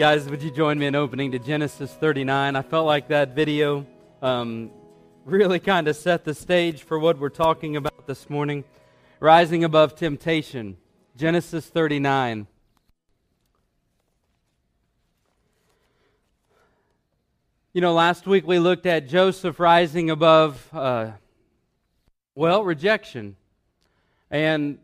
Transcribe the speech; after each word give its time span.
Guys, 0.00 0.26
would 0.30 0.42
you 0.42 0.50
join 0.50 0.78
me 0.78 0.86
in 0.86 0.94
opening 0.94 1.30
to 1.32 1.38
Genesis 1.38 1.92
39? 1.92 2.56
I 2.56 2.62
felt 2.62 2.86
like 2.86 3.08
that 3.08 3.34
video 3.34 3.84
um, 4.22 4.70
really 5.26 5.60
kind 5.60 5.88
of 5.88 5.94
set 5.94 6.24
the 6.24 6.32
stage 6.32 6.84
for 6.84 6.98
what 6.98 7.18
we're 7.18 7.28
talking 7.28 7.76
about 7.76 8.06
this 8.06 8.30
morning 8.30 8.64
rising 9.20 9.62
above 9.62 9.94
temptation. 9.94 10.78
Genesis 11.18 11.66
39. 11.66 12.46
You 17.74 17.80
know, 17.82 17.92
last 17.92 18.26
week 18.26 18.46
we 18.46 18.58
looked 18.58 18.86
at 18.86 19.06
Joseph 19.06 19.60
rising 19.60 20.08
above, 20.08 20.66
uh, 20.72 21.10
well, 22.34 22.64
rejection. 22.64 23.36
And 24.30 24.78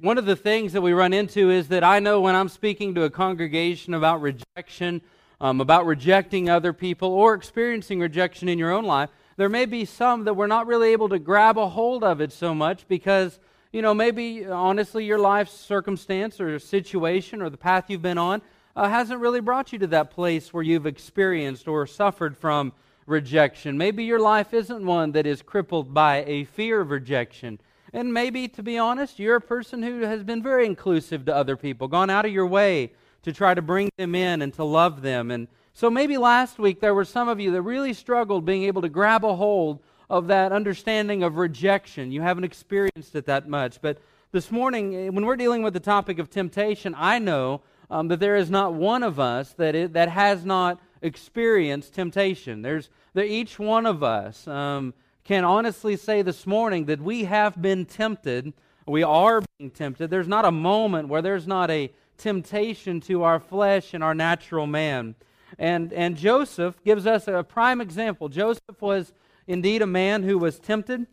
one 0.00 0.18
of 0.18 0.26
the 0.26 0.36
things 0.36 0.74
that 0.74 0.82
we 0.82 0.92
run 0.92 1.14
into 1.14 1.50
is 1.50 1.68
that 1.68 1.82
I 1.82 2.00
know 2.00 2.20
when 2.20 2.34
I'm 2.34 2.50
speaking 2.50 2.94
to 2.96 3.04
a 3.04 3.10
congregation 3.10 3.94
about 3.94 4.20
rejection, 4.20 5.00
um, 5.40 5.60
about 5.60 5.86
rejecting 5.86 6.50
other 6.50 6.74
people, 6.74 7.08
or 7.08 7.32
experiencing 7.32 8.00
rejection 8.00 8.48
in 8.48 8.58
your 8.58 8.72
own 8.72 8.84
life, 8.84 9.08
there 9.38 9.48
may 9.48 9.64
be 9.64 9.86
some 9.86 10.24
that 10.24 10.34
we're 10.34 10.46
not 10.46 10.66
really 10.66 10.92
able 10.92 11.08
to 11.08 11.18
grab 11.18 11.56
a 11.56 11.68
hold 11.68 12.04
of 12.04 12.20
it 12.20 12.32
so 12.32 12.54
much 12.54 12.86
because, 12.88 13.38
you 13.72 13.80
know, 13.80 13.94
maybe 13.94 14.46
honestly 14.46 15.04
your 15.04 15.18
life's 15.18 15.52
circumstance 15.52 16.40
or 16.40 16.58
situation 16.58 17.40
or 17.40 17.48
the 17.48 17.56
path 17.56 17.84
you've 17.88 18.02
been 18.02 18.18
on 18.18 18.42
uh, 18.74 18.88
hasn't 18.88 19.20
really 19.20 19.40
brought 19.40 19.72
you 19.72 19.78
to 19.78 19.86
that 19.86 20.10
place 20.10 20.52
where 20.52 20.62
you've 20.62 20.86
experienced 20.86 21.68
or 21.68 21.86
suffered 21.86 22.36
from 22.36 22.72
rejection. 23.06 23.78
Maybe 23.78 24.04
your 24.04 24.20
life 24.20 24.52
isn't 24.52 24.84
one 24.84 25.12
that 25.12 25.26
is 25.26 25.40
crippled 25.40 25.94
by 25.94 26.22
a 26.26 26.44
fear 26.44 26.82
of 26.82 26.90
rejection. 26.90 27.60
And 27.92 28.12
maybe, 28.12 28.48
to 28.48 28.62
be 28.62 28.78
honest, 28.78 29.18
you're 29.18 29.36
a 29.36 29.40
person 29.40 29.82
who 29.82 30.00
has 30.00 30.22
been 30.22 30.42
very 30.42 30.66
inclusive 30.66 31.24
to 31.26 31.34
other 31.34 31.56
people, 31.56 31.88
gone 31.88 32.10
out 32.10 32.24
of 32.24 32.32
your 32.32 32.46
way 32.46 32.92
to 33.22 33.32
try 33.32 33.54
to 33.54 33.62
bring 33.62 33.90
them 33.96 34.14
in 34.14 34.42
and 34.42 34.52
to 34.54 34.64
love 34.64 35.02
them. 35.02 35.30
And 35.30 35.48
so 35.72 35.90
maybe 35.90 36.16
last 36.16 36.58
week 36.58 36.80
there 36.80 36.94
were 36.94 37.04
some 37.04 37.28
of 37.28 37.40
you 37.40 37.50
that 37.52 37.62
really 37.62 37.92
struggled 37.92 38.44
being 38.44 38.64
able 38.64 38.82
to 38.82 38.88
grab 38.88 39.24
a 39.24 39.34
hold 39.34 39.80
of 40.08 40.28
that 40.28 40.52
understanding 40.52 41.22
of 41.22 41.36
rejection. 41.36 42.12
You 42.12 42.22
haven't 42.22 42.44
experienced 42.44 43.14
it 43.14 43.26
that 43.26 43.48
much. 43.48 43.80
But 43.80 43.98
this 44.32 44.50
morning, 44.50 44.94
eh, 44.94 45.08
when 45.08 45.26
we're 45.26 45.36
dealing 45.36 45.62
with 45.62 45.74
the 45.74 45.80
topic 45.80 46.18
of 46.18 46.30
temptation, 46.30 46.94
I 46.96 47.18
know 47.18 47.62
um, 47.90 48.08
that 48.08 48.20
there 48.20 48.36
is 48.36 48.50
not 48.50 48.74
one 48.74 49.02
of 49.02 49.18
us 49.18 49.52
that, 49.54 49.74
it, 49.74 49.92
that 49.94 50.08
has 50.08 50.44
not 50.44 50.80
experienced 51.02 51.94
temptation. 51.94 52.62
There's 52.62 52.90
there, 53.14 53.24
each 53.24 53.58
one 53.58 53.86
of 53.86 54.02
us. 54.02 54.46
Um, 54.46 54.94
can 55.26 55.44
honestly 55.44 55.96
say 55.96 56.22
this 56.22 56.46
morning 56.46 56.84
that 56.84 57.00
we 57.00 57.24
have 57.24 57.60
been 57.60 57.84
tempted. 57.84 58.52
We 58.86 59.02
are 59.02 59.42
being 59.58 59.72
tempted. 59.72 60.08
There's 60.08 60.28
not 60.28 60.44
a 60.44 60.52
moment 60.52 61.08
where 61.08 61.20
there's 61.20 61.48
not 61.48 61.68
a 61.68 61.90
temptation 62.16 63.00
to 63.00 63.24
our 63.24 63.40
flesh 63.40 63.92
and 63.92 64.04
our 64.04 64.14
natural 64.14 64.68
man. 64.68 65.16
And, 65.58 65.92
and 65.92 66.16
Joseph 66.16 66.76
gives 66.84 67.08
us 67.08 67.26
a 67.26 67.42
prime 67.42 67.80
example. 67.80 68.28
Joseph 68.28 68.80
was 68.80 69.12
indeed 69.48 69.82
a 69.82 69.86
man 69.86 70.22
who 70.22 70.38
was 70.38 70.60
tempted. 70.60 71.08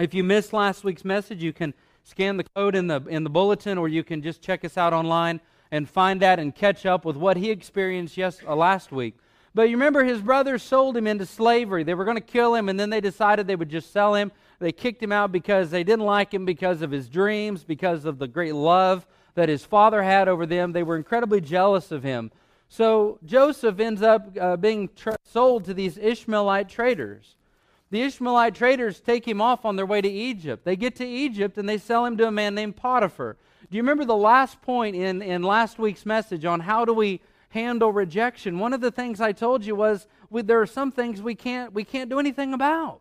If 0.00 0.14
you 0.14 0.24
missed 0.24 0.52
last 0.52 0.82
week's 0.82 1.04
message, 1.04 1.40
you 1.40 1.52
can 1.52 1.74
scan 2.02 2.36
the 2.36 2.46
code 2.56 2.74
in 2.74 2.88
the, 2.88 3.02
in 3.08 3.22
the 3.22 3.30
bulletin 3.30 3.78
or 3.78 3.86
you 3.86 4.02
can 4.02 4.20
just 4.20 4.42
check 4.42 4.64
us 4.64 4.76
out 4.76 4.92
online 4.92 5.40
and 5.70 5.88
find 5.88 6.20
that 6.22 6.40
and 6.40 6.52
catch 6.56 6.86
up 6.86 7.04
with 7.04 7.16
what 7.16 7.36
he 7.36 7.52
experienced 7.52 8.16
yes, 8.16 8.40
uh, 8.48 8.56
last 8.56 8.90
week. 8.90 9.14
But 9.54 9.70
you 9.70 9.76
remember 9.76 10.02
his 10.02 10.20
brothers 10.20 10.62
sold 10.62 10.96
him 10.96 11.06
into 11.06 11.26
slavery. 11.26 11.84
They 11.84 11.94
were 11.94 12.04
going 12.04 12.16
to 12.16 12.20
kill 12.20 12.54
him, 12.54 12.68
and 12.68 12.78
then 12.78 12.90
they 12.90 13.00
decided 13.00 13.46
they 13.46 13.54
would 13.54 13.68
just 13.68 13.92
sell 13.92 14.14
him. 14.14 14.32
They 14.58 14.72
kicked 14.72 15.02
him 15.02 15.12
out 15.12 15.30
because 15.30 15.70
they 15.70 15.84
didn't 15.84 16.04
like 16.04 16.34
him 16.34 16.44
because 16.44 16.82
of 16.82 16.90
his 16.90 17.08
dreams, 17.08 17.62
because 17.62 18.04
of 18.04 18.18
the 18.18 18.26
great 18.26 18.54
love 18.54 19.06
that 19.34 19.48
his 19.48 19.64
father 19.64 20.02
had 20.02 20.28
over 20.28 20.44
them. 20.44 20.72
They 20.72 20.82
were 20.82 20.96
incredibly 20.96 21.40
jealous 21.40 21.92
of 21.92 22.02
him. 22.02 22.32
So 22.68 23.18
Joseph 23.24 23.78
ends 23.78 24.02
up 24.02 24.36
uh, 24.40 24.56
being 24.56 24.88
tra- 24.96 25.16
sold 25.24 25.64
to 25.66 25.74
these 25.74 25.98
Ishmaelite 25.98 26.68
traders. 26.68 27.36
The 27.90 28.02
Ishmaelite 28.02 28.56
traders 28.56 28.98
take 28.98 29.26
him 29.26 29.40
off 29.40 29.64
on 29.64 29.76
their 29.76 29.86
way 29.86 30.00
to 30.00 30.08
Egypt. 30.08 30.64
They 30.64 30.74
get 30.74 30.96
to 30.96 31.06
Egypt 31.06 31.58
and 31.58 31.68
they 31.68 31.78
sell 31.78 32.04
him 32.04 32.16
to 32.16 32.26
a 32.26 32.32
man 32.32 32.54
named 32.54 32.74
Potiphar. 32.74 33.36
Do 33.70 33.76
you 33.76 33.82
remember 33.82 34.04
the 34.04 34.16
last 34.16 34.60
point 34.62 34.96
in, 34.96 35.22
in 35.22 35.42
last 35.42 35.78
week's 35.78 36.04
message 36.04 36.44
on 36.44 36.60
how 36.60 36.84
do 36.84 36.92
we 36.92 37.20
handle 37.54 37.92
rejection. 37.92 38.58
One 38.58 38.72
of 38.72 38.80
the 38.80 38.90
things 38.90 39.20
I 39.20 39.30
told 39.30 39.64
you 39.64 39.76
was 39.76 40.08
we, 40.28 40.42
there 40.42 40.60
are 40.60 40.66
some 40.66 40.90
things 40.90 41.22
we 41.22 41.36
can't, 41.36 41.72
we 41.72 41.84
can't 41.84 42.10
do 42.10 42.18
anything 42.18 42.52
about. 42.52 43.00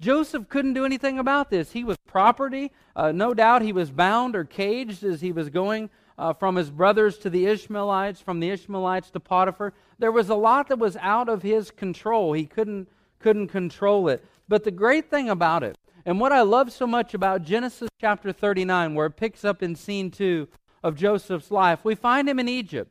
Joseph 0.00 0.48
couldn't 0.48 0.72
do 0.72 0.86
anything 0.86 1.18
about 1.18 1.50
this. 1.50 1.72
He 1.72 1.84
was 1.84 1.98
property. 2.06 2.72
Uh, 2.96 3.12
no 3.12 3.34
doubt 3.34 3.60
he 3.60 3.72
was 3.72 3.90
bound 3.90 4.34
or 4.34 4.44
caged 4.44 5.04
as 5.04 5.20
he 5.20 5.30
was 5.30 5.50
going 5.50 5.90
uh, 6.18 6.32
from 6.32 6.56
his 6.56 6.70
brothers 6.70 7.18
to 7.18 7.28
the 7.28 7.46
Ishmaelites, 7.46 8.20
from 8.20 8.40
the 8.40 8.48
Ishmaelites 8.48 9.10
to 9.10 9.20
Potiphar. 9.20 9.74
There 9.98 10.10
was 10.10 10.30
a 10.30 10.34
lot 10.34 10.68
that 10.68 10.78
was 10.78 10.96
out 10.96 11.28
of 11.28 11.42
his 11.42 11.70
control. 11.70 12.32
He 12.32 12.46
couldn't, 12.46 12.88
couldn't 13.20 13.48
control 13.48 14.08
it. 14.08 14.24
But 14.48 14.64
the 14.64 14.70
great 14.70 15.10
thing 15.10 15.28
about 15.28 15.62
it, 15.62 15.76
and 16.06 16.18
what 16.18 16.32
I 16.32 16.40
love 16.40 16.72
so 16.72 16.86
much 16.86 17.12
about 17.12 17.44
Genesis 17.44 17.90
chapter 18.00 18.32
39, 18.32 18.94
where 18.94 19.06
it 19.06 19.16
picks 19.16 19.44
up 19.44 19.62
in 19.62 19.76
scene 19.76 20.10
2 20.10 20.48
of 20.82 20.96
Joseph's 20.96 21.50
life, 21.50 21.84
we 21.84 21.94
find 21.94 22.26
him 22.26 22.38
in 22.38 22.48
Egypt. 22.48 22.90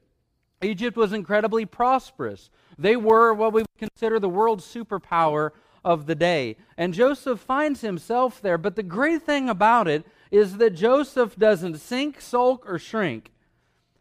Egypt 0.61 0.97
was 0.97 1.13
incredibly 1.13 1.65
prosperous. 1.65 2.49
They 2.77 2.95
were 2.95 3.33
what 3.33 3.53
we 3.53 3.61
would 3.61 3.77
consider 3.77 4.19
the 4.19 4.29
world 4.29 4.59
superpower 4.59 5.51
of 5.83 6.05
the 6.05 6.15
day. 6.15 6.57
And 6.77 6.93
Joseph 6.93 7.39
finds 7.39 7.81
himself 7.81 8.41
there. 8.41 8.57
But 8.57 8.75
the 8.75 8.83
great 8.83 9.23
thing 9.23 9.49
about 9.49 9.87
it 9.87 10.05
is 10.29 10.57
that 10.57 10.75
Joseph 10.75 11.35
doesn't 11.35 11.79
sink, 11.79 12.21
sulk, 12.21 12.69
or 12.69 12.77
shrink. 12.77 13.31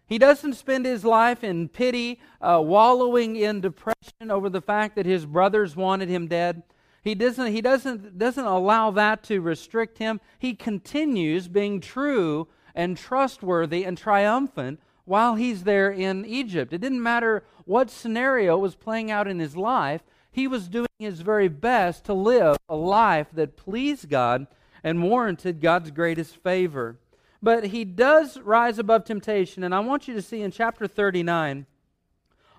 He 0.06 0.18
doesn't 0.18 0.54
spend 0.54 0.86
his 0.86 1.04
life 1.04 1.44
in 1.44 1.68
pity, 1.68 2.20
uh, 2.40 2.60
wallowing 2.64 3.36
in 3.36 3.60
depression 3.60 4.30
over 4.30 4.50
the 4.50 4.60
fact 4.60 4.96
that 4.96 5.06
his 5.06 5.24
brothers 5.24 5.76
wanted 5.76 6.08
him 6.08 6.26
dead. 6.26 6.64
He 7.02 7.14
doesn't, 7.14 7.52
he 7.52 7.60
doesn't, 7.60 8.18
doesn't 8.18 8.44
allow 8.44 8.90
that 8.90 9.22
to 9.24 9.40
restrict 9.40 9.98
him. 9.98 10.20
He 10.38 10.54
continues 10.54 11.48
being 11.48 11.80
true 11.80 12.48
and 12.74 12.96
trustworthy 12.96 13.84
and 13.84 13.96
triumphant 13.96 14.80
while 15.10 15.34
he's 15.34 15.64
there 15.64 15.90
in 15.90 16.24
Egypt. 16.24 16.72
It 16.72 16.80
didn't 16.80 17.02
matter 17.02 17.42
what 17.64 17.90
scenario 17.90 18.56
was 18.56 18.76
playing 18.76 19.10
out 19.10 19.26
in 19.26 19.40
his 19.40 19.56
life, 19.56 20.02
he 20.30 20.46
was 20.46 20.68
doing 20.68 20.86
his 21.00 21.22
very 21.22 21.48
best 21.48 22.04
to 22.04 22.14
live 22.14 22.56
a 22.68 22.76
life 22.76 23.26
that 23.32 23.56
pleased 23.56 24.08
God 24.08 24.46
and 24.84 25.02
warranted 25.02 25.60
God's 25.60 25.90
greatest 25.90 26.36
favor. 26.36 27.00
But 27.42 27.64
he 27.64 27.84
does 27.84 28.38
rise 28.38 28.78
above 28.78 29.04
temptation, 29.04 29.64
and 29.64 29.74
I 29.74 29.80
want 29.80 30.06
you 30.06 30.14
to 30.14 30.22
see 30.22 30.42
in 30.42 30.52
chapter 30.52 30.86
39. 30.86 31.66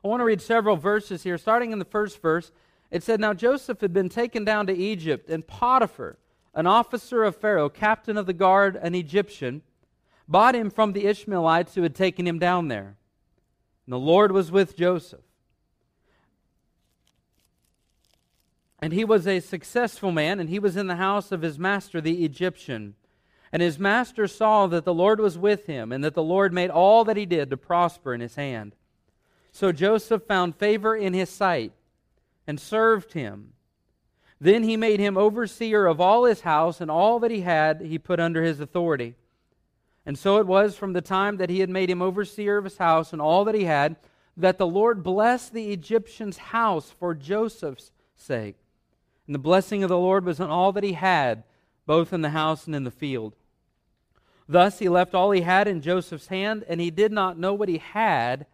I 0.04 0.08
want 0.08 0.20
to 0.20 0.26
read 0.26 0.42
several 0.42 0.76
verses 0.76 1.24
here, 1.24 1.38
starting 1.38 1.72
in 1.72 1.80
the 1.80 1.86
first 1.86 2.22
verse. 2.22 2.52
It 2.92 3.02
said, 3.02 3.22
Now 3.22 3.34
Joseph 3.34 3.80
had 3.80 3.94
been 3.94 4.10
taken 4.10 4.44
down 4.44 4.68
to 4.68 4.76
Egypt, 4.76 5.30
and 5.30 5.48
Potiphar, 5.48 6.18
an 6.54 6.68
officer 6.68 7.24
of 7.24 7.38
Pharaoh, 7.38 7.70
captain 7.70 8.18
of 8.18 8.26
the 8.26 8.34
guard, 8.34 8.76
an 8.76 8.94
Egyptian, 8.94 9.62
bought 10.32 10.56
him 10.56 10.70
from 10.70 10.94
the 10.94 11.06
Ishmaelites 11.06 11.76
who 11.76 11.84
had 11.84 11.94
taken 11.94 12.26
him 12.26 12.40
down 12.40 12.70
there. 12.70 12.96
And 13.86 13.94
the 13.94 14.00
Lord 14.00 14.32
was 14.32 14.52
with 14.52 14.78
Joseph. 14.78 15.22
And 18.80 18.94
he 18.94 19.06
was 19.06 19.28
a 19.28 19.40
successful 19.40 20.12
man, 20.12 20.40
and 20.40 20.50
he 20.50 20.58
was 20.58 20.76
in 20.76 20.88
the 20.88 20.96
house 20.96 21.32
of 21.32 21.44
his 21.44 21.60
master, 21.60 22.02
the 22.02 22.26
Egyptian. 22.26 22.96
And 23.52 23.62
his 23.62 23.78
master 23.78 24.28
saw 24.28 24.66
that 24.68 24.86
the 24.86 24.94
Lord 24.94 25.20
was 25.20 25.38
with 25.38 25.68
him, 25.68 25.92
and 25.92 26.04
that 26.04 26.16
the 26.16 26.24
Lord 26.24 26.52
made 26.52 26.72
all 26.72 27.04
that 27.04 27.18
he 27.18 27.26
did 27.28 27.50
to 27.52 27.58
prosper 27.58 28.14
in 28.14 28.22
his 28.22 28.36
hand. 28.36 28.76
So 29.52 29.72
Joseph 29.72 30.24
found 30.24 30.56
favor 30.56 30.96
in 30.96 31.14
his 31.14 31.30
sight 31.30 31.74
and 32.48 32.60
served 32.60 33.14
him. 33.14 33.54
Then 34.40 34.64
he 34.64 34.78
made 34.78 35.00
him 35.00 35.18
overseer 35.18 35.86
of 35.86 36.02
all 36.02 36.24
his 36.24 36.42
house, 36.42 36.82
and 36.82 36.90
all 36.90 37.20
that 37.20 37.30
he 37.30 37.42
had 37.42 37.82
he 37.82 38.00
put 38.00 38.20
under 38.20 38.42
his 38.42 38.60
authority. 38.60 39.16
And 40.06 40.18
so 40.18 40.38
it 40.38 40.48
was 40.48 40.76
from 40.76 40.94
the 40.94 41.02
time 41.02 41.38
that 41.38 41.50
he 41.50 41.60
had 41.60 41.70
made 41.70 41.90
him 41.90 42.02
overseer 42.02 42.58
of 42.58 42.64
his 42.64 42.78
house 42.78 43.14
and 43.14 43.22
all 43.22 43.46
that 43.46 43.56
he 43.56 43.66
had, 43.66 43.98
that 44.36 44.58
the 44.58 44.68
Lord 44.68 45.04
blessed 45.04 45.54
the 45.54 45.72
Egyptian's 45.72 46.38
house 46.38 46.90
for 46.90 47.14
Joseph's 47.14 47.92
sake. 48.16 48.56
And 49.28 49.36
the 49.36 49.40
blessing 49.40 49.84
of 49.84 49.90
the 49.90 49.98
Lord 49.98 50.26
was 50.26 50.40
on 50.40 50.50
all 50.50 50.72
that 50.72 50.84
he 50.84 50.94
had, 50.94 51.44
both 51.86 52.14
in 52.14 52.22
the 52.22 52.32
house 52.32 52.66
and 52.66 52.76
in 52.76 52.84
the 52.84 52.92
field. 52.92 53.36
Thus 54.48 54.80
he 54.80 54.90
left 54.90 55.14
all 55.14 55.32
he 55.32 55.42
had 55.42 55.68
in 55.68 55.82
Joseph's 55.82 56.28
hand, 56.28 56.66
and 56.68 56.82
he 56.82 56.92
did 56.92 57.12
not 57.12 57.38
know 57.38 57.54
what 57.54 57.70
he 57.70 57.78
had 57.78 58.48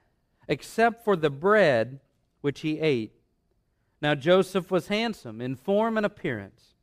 except 0.47 1.03
for 1.03 1.15
the 1.15 1.29
bread 1.29 1.99
which 2.41 2.61
he 2.61 2.79
ate. 2.79 3.13
Now 4.01 4.15
Joseph 4.15 4.69
was 4.69 4.87
handsome 4.87 5.41
in 5.41 5.55
form 5.55 5.97
and 5.97 6.05
appearance. 6.05 6.73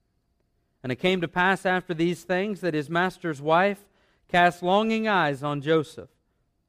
And 0.82 0.90
it 0.90 0.96
came 0.96 1.20
to 1.20 1.28
pass 1.28 1.64
after 1.64 1.94
these 1.94 2.24
things 2.24 2.60
that 2.60 2.74
his 2.74 2.90
master's 2.90 3.40
wife 3.40 3.84
cast 4.28 4.62
longing 4.62 5.06
eyes 5.08 5.42
on 5.42 5.60
Joseph, 5.60 6.10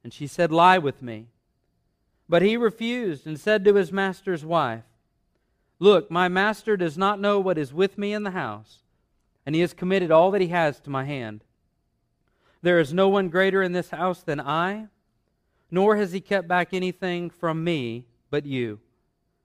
and 0.03 0.13
she 0.13 0.27
said, 0.27 0.51
Lie 0.51 0.77
with 0.77 1.01
me. 1.01 1.27
But 2.27 2.41
he 2.41 2.57
refused 2.57 3.27
and 3.27 3.39
said 3.39 3.63
to 3.65 3.75
his 3.75 3.91
master's 3.91 4.43
wife, 4.43 4.83
Look, 5.79 6.09
my 6.09 6.27
master 6.27 6.77
does 6.77 6.97
not 6.97 7.19
know 7.19 7.39
what 7.39 7.57
is 7.57 7.73
with 7.73 7.97
me 7.97 8.13
in 8.13 8.23
the 8.23 8.31
house, 8.31 8.79
and 9.45 9.53
he 9.53 9.61
has 9.61 9.73
committed 9.73 10.11
all 10.11 10.31
that 10.31 10.41
he 10.41 10.47
has 10.47 10.79
to 10.81 10.89
my 10.89 11.03
hand. 11.03 11.43
There 12.61 12.79
is 12.79 12.93
no 12.93 13.09
one 13.09 13.29
greater 13.29 13.61
in 13.61 13.73
this 13.73 13.89
house 13.89 14.23
than 14.23 14.39
I, 14.39 14.87
nor 15.69 15.97
has 15.97 16.13
he 16.13 16.21
kept 16.21 16.47
back 16.47 16.73
anything 16.73 17.29
from 17.29 17.63
me 17.63 18.05
but 18.29 18.45
you, 18.45 18.79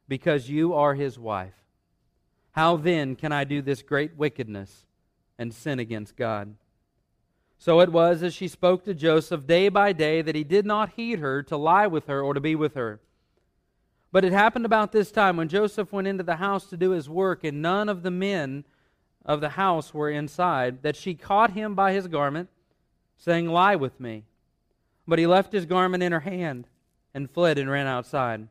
because 0.08 0.48
you 0.48 0.72
are 0.72 0.94
his 0.94 1.18
wife. 1.18 1.54
How 2.52 2.76
then 2.76 3.16
can 3.16 3.32
I 3.32 3.44
do 3.44 3.62
this 3.62 3.82
great 3.82 4.16
wickedness 4.16 4.86
and 5.38 5.52
sin 5.52 5.78
against 5.78 6.16
God? 6.16 6.54
So 7.60 7.80
it 7.80 7.92
was 7.92 8.22
as 8.22 8.32
she 8.32 8.48
spoke 8.48 8.84
to 8.84 8.94
Joseph 8.94 9.46
day 9.46 9.68
by 9.68 9.92
day 9.92 10.22
that 10.22 10.34
he 10.34 10.44
did 10.44 10.64
not 10.64 10.94
heed 10.96 11.18
her 11.18 11.42
to 11.42 11.58
lie 11.58 11.86
with 11.86 12.06
her 12.06 12.22
or 12.22 12.32
to 12.32 12.40
be 12.40 12.54
with 12.54 12.72
her. 12.72 13.00
But 14.10 14.24
it 14.24 14.32
happened 14.32 14.64
about 14.64 14.92
this 14.92 15.12
time 15.12 15.36
when 15.36 15.50
Joseph 15.50 15.92
went 15.92 16.08
into 16.08 16.24
the 16.24 16.36
house 16.36 16.70
to 16.70 16.78
do 16.78 16.92
his 16.92 17.06
work, 17.06 17.44
and 17.44 17.60
none 17.60 17.90
of 17.90 18.02
the 18.02 18.10
men 18.10 18.64
of 19.26 19.42
the 19.42 19.50
house 19.50 19.92
were 19.92 20.08
inside, 20.08 20.82
that 20.82 20.96
she 20.96 21.14
caught 21.14 21.52
him 21.52 21.74
by 21.74 21.92
his 21.92 22.06
garment, 22.06 22.48
saying, 23.18 23.46
Lie 23.46 23.76
with 23.76 24.00
me. 24.00 24.24
But 25.06 25.18
he 25.18 25.26
left 25.26 25.52
his 25.52 25.66
garment 25.66 26.02
in 26.02 26.12
her 26.12 26.20
hand 26.20 26.66
and 27.12 27.30
fled 27.30 27.58
and 27.58 27.70
ran 27.70 27.86
outside. 27.86 28.48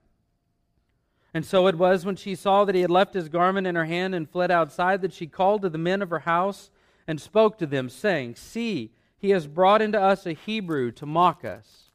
And 1.33 1.43
so 1.43 1.65
it 1.65 1.79
was 1.79 2.05
when 2.05 2.15
she 2.15 2.35
saw 2.35 2.63
that 2.63 2.75
he 2.75 2.81
had 2.81 2.91
left 2.91 3.15
his 3.15 3.27
garment 3.27 3.65
in 3.65 3.73
her 3.73 3.85
hand 3.85 4.13
and 4.13 4.29
fled 4.29 4.51
outside 4.51 5.01
that 5.01 5.13
she 5.13 5.25
called 5.25 5.63
to 5.63 5.69
the 5.69 5.79
men 5.79 6.03
of 6.03 6.11
her 6.11 6.19
house 6.19 6.69
and 7.07 7.19
spoke 7.19 7.57
to 7.57 7.65
them, 7.65 7.89
saying, 7.89 8.35
See, 8.35 8.91
he 9.19 9.31
has 9.31 9.47
brought 9.47 9.81
into 9.81 10.01
us 10.01 10.25
a 10.25 10.33
Hebrew 10.33 10.91
to 10.93 11.05
mock 11.05 11.43
us. 11.43 11.91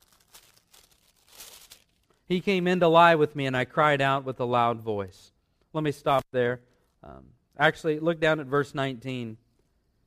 He 2.26 2.41
came 2.41 2.67
in 2.67 2.81
to 2.81 2.88
lie 2.88 3.15
with 3.15 3.35
me, 3.35 3.47
and 3.47 3.56
I 3.56 3.65
cried 3.65 4.00
out 4.00 4.25
with 4.25 4.38
a 4.41 4.44
loud 4.44 4.81
voice. 4.81 5.32
Let 5.73 5.85
me 5.85 5.93
stop 5.93 6.25
there. 6.32 6.61
Um, 7.03 7.25
actually, 7.59 7.99
look 7.99 8.21
down 8.21 8.41
at 8.41 8.47
verse 8.47 8.75
19. 8.75 9.37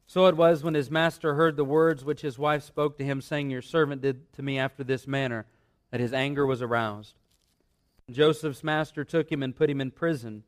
So 0.08 0.28
it 0.28 0.38
was 0.38 0.64
when 0.64 0.74
his 0.74 0.90
master 0.90 1.36
heard 1.36 1.58
the 1.58 1.66
words 1.66 2.06
which 2.06 2.22
his 2.22 2.40
wife 2.40 2.64
spoke 2.64 2.98
to 2.98 3.04
him, 3.04 3.19
saying, 3.22 3.50
Your 3.50 3.62
servant 3.62 4.02
did 4.02 4.31
to 4.34 4.42
me 4.42 4.58
after 4.58 4.84
this 4.84 5.06
manner, 5.06 5.46
that 5.92 6.00
his 6.00 6.14
anger 6.14 6.46
was 6.46 6.62
aroused. 6.62 7.16
Joseph's 8.10 8.64
master 8.64 9.04
took 9.04 9.30
him 9.31 9.44
and 9.44 9.56
put 9.56 9.69
him 9.69 9.81
in 9.81 9.92
prison, 9.92 10.44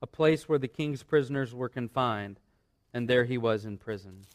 a 0.00 0.06
place 0.06 0.48
where 0.48 0.58
the 0.58 0.68
king's 0.68 1.02
prisoners 1.02 1.52
were 1.52 1.68
confined, 1.68 2.38
and 2.94 3.08
there 3.08 3.24
he 3.24 3.36
was 3.36 3.64
in 3.64 3.78
prison. 3.78 4.26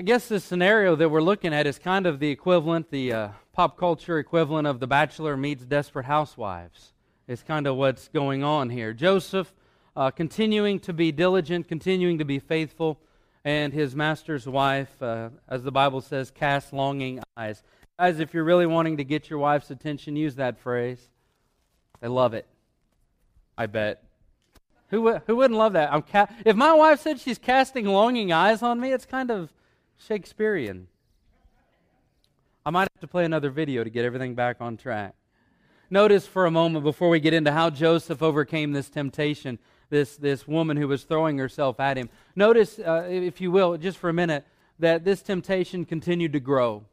I 0.00 0.02
guess 0.02 0.28
the 0.28 0.40
scenario 0.40 0.96
that 0.96 1.10
we're 1.10 1.20
looking 1.20 1.52
at 1.52 1.66
is 1.66 1.78
kind 1.78 2.06
of 2.06 2.20
the 2.20 2.30
equivalent, 2.30 2.90
the 2.90 3.12
uh, 3.12 3.28
pop 3.52 3.76
culture 3.76 4.18
equivalent 4.18 4.66
of 4.66 4.80
The 4.80 4.86
Bachelor 4.86 5.36
meets 5.36 5.62
Desperate 5.62 6.06
Housewives. 6.06 6.94
It's 7.28 7.42
kind 7.42 7.66
of 7.66 7.76
what's 7.76 8.08
going 8.08 8.42
on 8.42 8.70
here. 8.70 8.94
Joseph 8.94 9.52
uh, 9.94 10.10
continuing 10.10 10.80
to 10.80 10.94
be 10.94 11.12
diligent, 11.12 11.68
continuing 11.68 12.16
to 12.16 12.24
be 12.24 12.38
faithful, 12.38 12.98
and 13.44 13.74
his 13.74 13.94
master's 13.94 14.46
wife, 14.46 15.02
uh, 15.02 15.28
as 15.46 15.64
the 15.64 15.70
Bible 15.70 16.00
says, 16.00 16.30
cast 16.30 16.72
longing 16.72 17.20
eyes. 17.36 17.62
Guys, 17.98 18.20
if 18.20 18.32
you're 18.32 18.42
really 18.42 18.64
wanting 18.64 18.96
to 18.96 19.04
get 19.04 19.28
your 19.28 19.38
wife's 19.38 19.70
attention, 19.70 20.16
use 20.16 20.36
that 20.36 20.58
phrase. 20.58 21.10
They 22.00 22.08
love 22.08 22.32
it. 22.32 22.46
I 23.58 23.66
bet. 23.66 24.02
Who, 24.88 25.18
who 25.26 25.36
wouldn't 25.36 25.58
love 25.58 25.74
that? 25.74 25.92
I'm 25.92 26.00
ca- 26.00 26.28
if 26.46 26.56
my 26.56 26.72
wife 26.72 27.00
said 27.00 27.20
she's 27.20 27.36
casting 27.36 27.84
longing 27.84 28.32
eyes 28.32 28.62
on 28.62 28.80
me, 28.80 28.92
it's 28.92 29.04
kind 29.04 29.30
of 29.30 29.52
Shakespearean. 30.06 30.88
I 32.64 32.70
might 32.70 32.88
have 32.92 33.00
to 33.00 33.06
play 33.06 33.24
another 33.24 33.50
video 33.50 33.84
to 33.84 33.90
get 33.90 34.04
everything 34.04 34.34
back 34.34 34.56
on 34.60 34.76
track. 34.76 35.14
Notice 35.90 36.26
for 36.26 36.46
a 36.46 36.50
moment 36.50 36.84
before 36.84 37.10
we 37.10 37.20
get 37.20 37.34
into 37.34 37.52
how 37.52 37.68
Joseph 37.68 38.22
overcame 38.22 38.72
this 38.72 38.88
temptation, 38.88 39.58
this, 39.90 40.16
this 40.16 40.48
woman 40.48 40.76
who 40.76 40.88
was 40.88 41.04
throwing 41.04 41.36
herself 41.36 41.80
at 41.80 41.96
him. 41.96 42.08
Notice, 42.34 42.78
uh, 42.78 43.08
if 43.10 43.40
you 43.40 43.50
will, 43.50 43.76
just 43.76 43.98
for 43.98 44.08
a 44.08 44.12
minute, 44.12 44.46
that 44.78 45.04
this 45.04 45.20
temptation 45.20 45.84
continued 45.84 46.32
to 46.32 46.40
grow. 46.40 46.84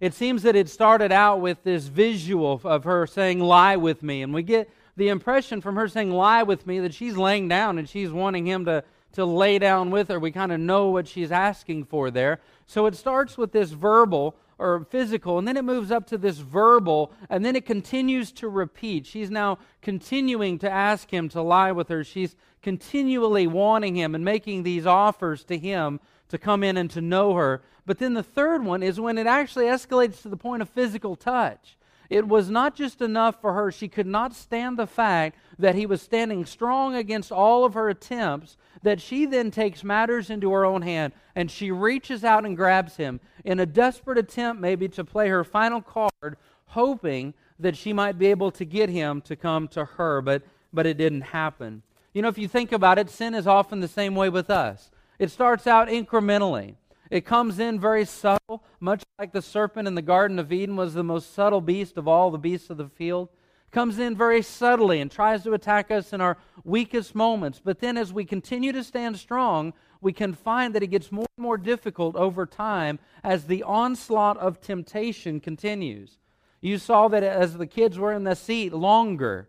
It 0.00 0.14
seems 0.14 0.42
that 0.42 0.54
it 0.54 0.68
started 0.68 1.12
out 1.12 1.40
with 1.40 1.64
this 1.64 1.86
visual 1.86 2.60
of 2.62 2.84
her 2.84 3.06
saying, 3.06 3.40
Lie 3.40 3.76
with 3.76 4.02
me. 4.02 4.22
And 4.22 4.34
we 4.34 4.42
get 4.42 4.70
the 4.96 5.08
impression 5.08 5.60
from 5.60 5.76
her 5.76 5.88
saying, 5.88 6.10
Lie 6.10 6.42
with 6.42 6.66
me, 6.66 6.80
that 6.80 6.94
she's 6.94 7.16
laying 7.16 7.48
down 7.48 7.78
and 7.78 7.88
she's 7.88 8.10
wanting 8.10 8.46
him 8.46 8.64
to, 8.66 8.84
to 9.12 9.24
lay 9.24 9.58
down 9.58 9.90
with 9.90 10.08
her. 10.08 10.18
We 10.18 10.30
kind 10.30 10.52
of 10.52 10.60
know 10.60 10.88
what 10.88 11.08
she's 11.08 11.32
asking 11.32 11.84
for 11.84 12.10
there. 12.10 12.40
So 12.66 12.86
it 12.86 12.94
starts 12.94 13.38
with 13.38 13.52
this 13.52 13.70
verbal 13.70 14.36
or 14.58 14.84
physical, 14.90 15.38
and 15.38 15.46
then 15.46 15.56
it 15.56 15.64
moves 15.64 15.92
up 15.92 16.06
to 16.08 16.18
this 16.18 16.38
verbal, 16.38 17.12
and 17.30 17.44
then 17.44 17.54
it 17.54 17.64
continues 17.64 18.32
to 18.32 18.48
repeat. 18.48 19.06
She's 19.06 19.30
now 19.30 19.58
continuing 19.82 20.58
to 20.58 20.70
ask 20.70 21.12
him 21.12 21.28
to 21.30 21.40
lie 21.40 21.70
with 21.70 21.88
her. 21.88 22.02
She's 22.02 22.34
continually 22.60 23.46
wanting 23.46 23.94
him 23.94 24.14
and 24.16 24.24
making 24.24 24.64
these 24.64 24.84
offers 24.84 25.44
to 25.44 25.56
him 25.56 26.00
to 26.28 26.38
come 26.38 26.64
in 26.64 26.76
and 26.76 26.90
to 26.90 27.00
know 27.00 27.34
her. 27.34 27.62
But 27.86 27.98
then 27.98 28.14
the 28.14 28.22
third 28.22 28.64
one 28.64 28.82
is 28.82 29.00
when 29.00 29.16
it 29.16 29.26
actually 29.26 29.66
escalates 29.66 30.22
to 30.22 30.28
the 30.28 30.36
point 30.36 30.60
of 30.60 30.68
physical 30.68 31.14
touch. 31.14 31.77
It 32.10 32.26
was 32.26 32.48
not 32.48 32.74
just 32.74 33.02
enough 33.02 33.40
for 33.40 33.52
her. 33.52 33.70
She 33.70 33.88
could 33.88 34.06
not 34.06 34.34
stand 34.34 34.78
the 34.78 34.86
fact 34.86 35.36
that 35.58 35.74
he 35.74 35.84
was 35.84 36.00
standing 36.00 36.46
strong 36.46 36.94
against 36.94 37.30
all 37.30 37.64
of 37.64 37.74
her 37.74 37.90
attempts, 37.90 38.56
that 38.82 39.00
she 39.00 39.26
then 39.26 39.50
takes 39.50 39.84
matters 39.84 40.30
into 40.30 40.50
her 40.52 40.64
own 40.64 40.82
hand 40.82 41.12
and 41.34 41.50
she 41.50 41.70
reaches 41.70 42.24
out 42.24 42.46
and 42.46 42.56
grabs 42.56 42.96
him 42.96 43.20
in 43.44 43.60
a 43.60 43.66
desperate 43.66 44.18
attempt, 44.18 44.60
maybe, 44.60 44.88
to 44.88 45.04
play 45.04 45.28
her 45.28 45.44
final 45.44 45.82
card, 45.82 46.36
hoping 46.66 47.34
that 47.58 47.76
she 47.76 47.92
might 47.92 48.18
be 48.18 48.26
able 48.26 48.50
to 48.52 48.64
get 48.64 48.88
him 48.88 49.20
to 49.22 49.36
come 49.36 49.68
to 49.68 49.84
her. 49.84 50.22
But, 50.22 50.42
but 50.72 50.86
it 50.86 50.96
didn't 50.96 51.22
happen. 51.22 51.82
You 52.14 52.22
know, 52.22 52.28
if 52.28 52.38
you 52.38 52.48
think 52.48 52.72
about 52.72 52.98
it, 52.98 53.10
sin 53.10 53.34
is 53.34 53.46
often 53.46 53.80
the 53.80 53.88
same 53.88 54.14
way 54.14 54.30
with 54.30 54.48
us. 54.48 54.90
It 55.18 55.30
starts 55.30 55.66
out 55.66 55.88
incrementally. 55.88 56.76
It 57.10 57.24
comes 57.24 57.58
in 57.58 57.80
very 57.80 58.04
subtle, 58.04 58.62
much 58.80 59.02
like 59.18 59.32
the 59.32 59.42
serpent 59.42 59.88
in 59.88 59.94
the 59.94 60.02
Garden 60.02 60.38
of 60.38 60.52
Eden 60.52 60.76
was 60.76 60.94
the 60.94 61.04
most 61.04 61.34
subtle 61.34 61.60
beast 61.60 61.96
of 61.96 62.06
all 62.06 62.30
the 62.30 62.38
beasts 62.38 62.70
of 62.70 62.76
the 62.76 62.88
field. 62.88 63.28
Comes 63.70 63.98
in 63.98 64.16
very 64.16 64.42
subtly 64.42 65.00
and 65.00 65.10
tries 65.10 65.42
to 65.44 65.52
attack 65.52 65.90
us 65.90 66.12
in 66.12 66.20
our 66.20 66.38
weakest 66.64 67.14
moments. 67.14 67.60
But 67.62 67.80
then, 67.80 67.96
as 67.96 68.12
we 68.12 68.24
continue 68.24 68.72
to 68.72 68.82
stand 68.82 69.18
strong, 69.18 69.74
we 70.00 70.12
can 70.12 70.32
find 70.32 70.74
that 70.74 70.82
it 70.82 70.88
gets 70.88 71.12
more 71.12 71.26
and 71.36 71.42
more 71.42 71.58
difficult 71.58 72.16
over 72.16 72.46
time 72.46 72.98
as 73.22 73.44
the 73.44 73.62
onslaught 73.62 74.38
of 74.38 74.60
temptation 74.60 75.40
continues. 75.40 76.18
You 76.60 76.78
saw 76.78 77.08
that 77.08 77.22
as 77.22 77.56
the 77.56 77.66
kids 77.66 77.98
were 77.98 78.12
in 78.12 78.24
the 78.24 78.34
seat 78.34 78.72
longer, 78.72 79.48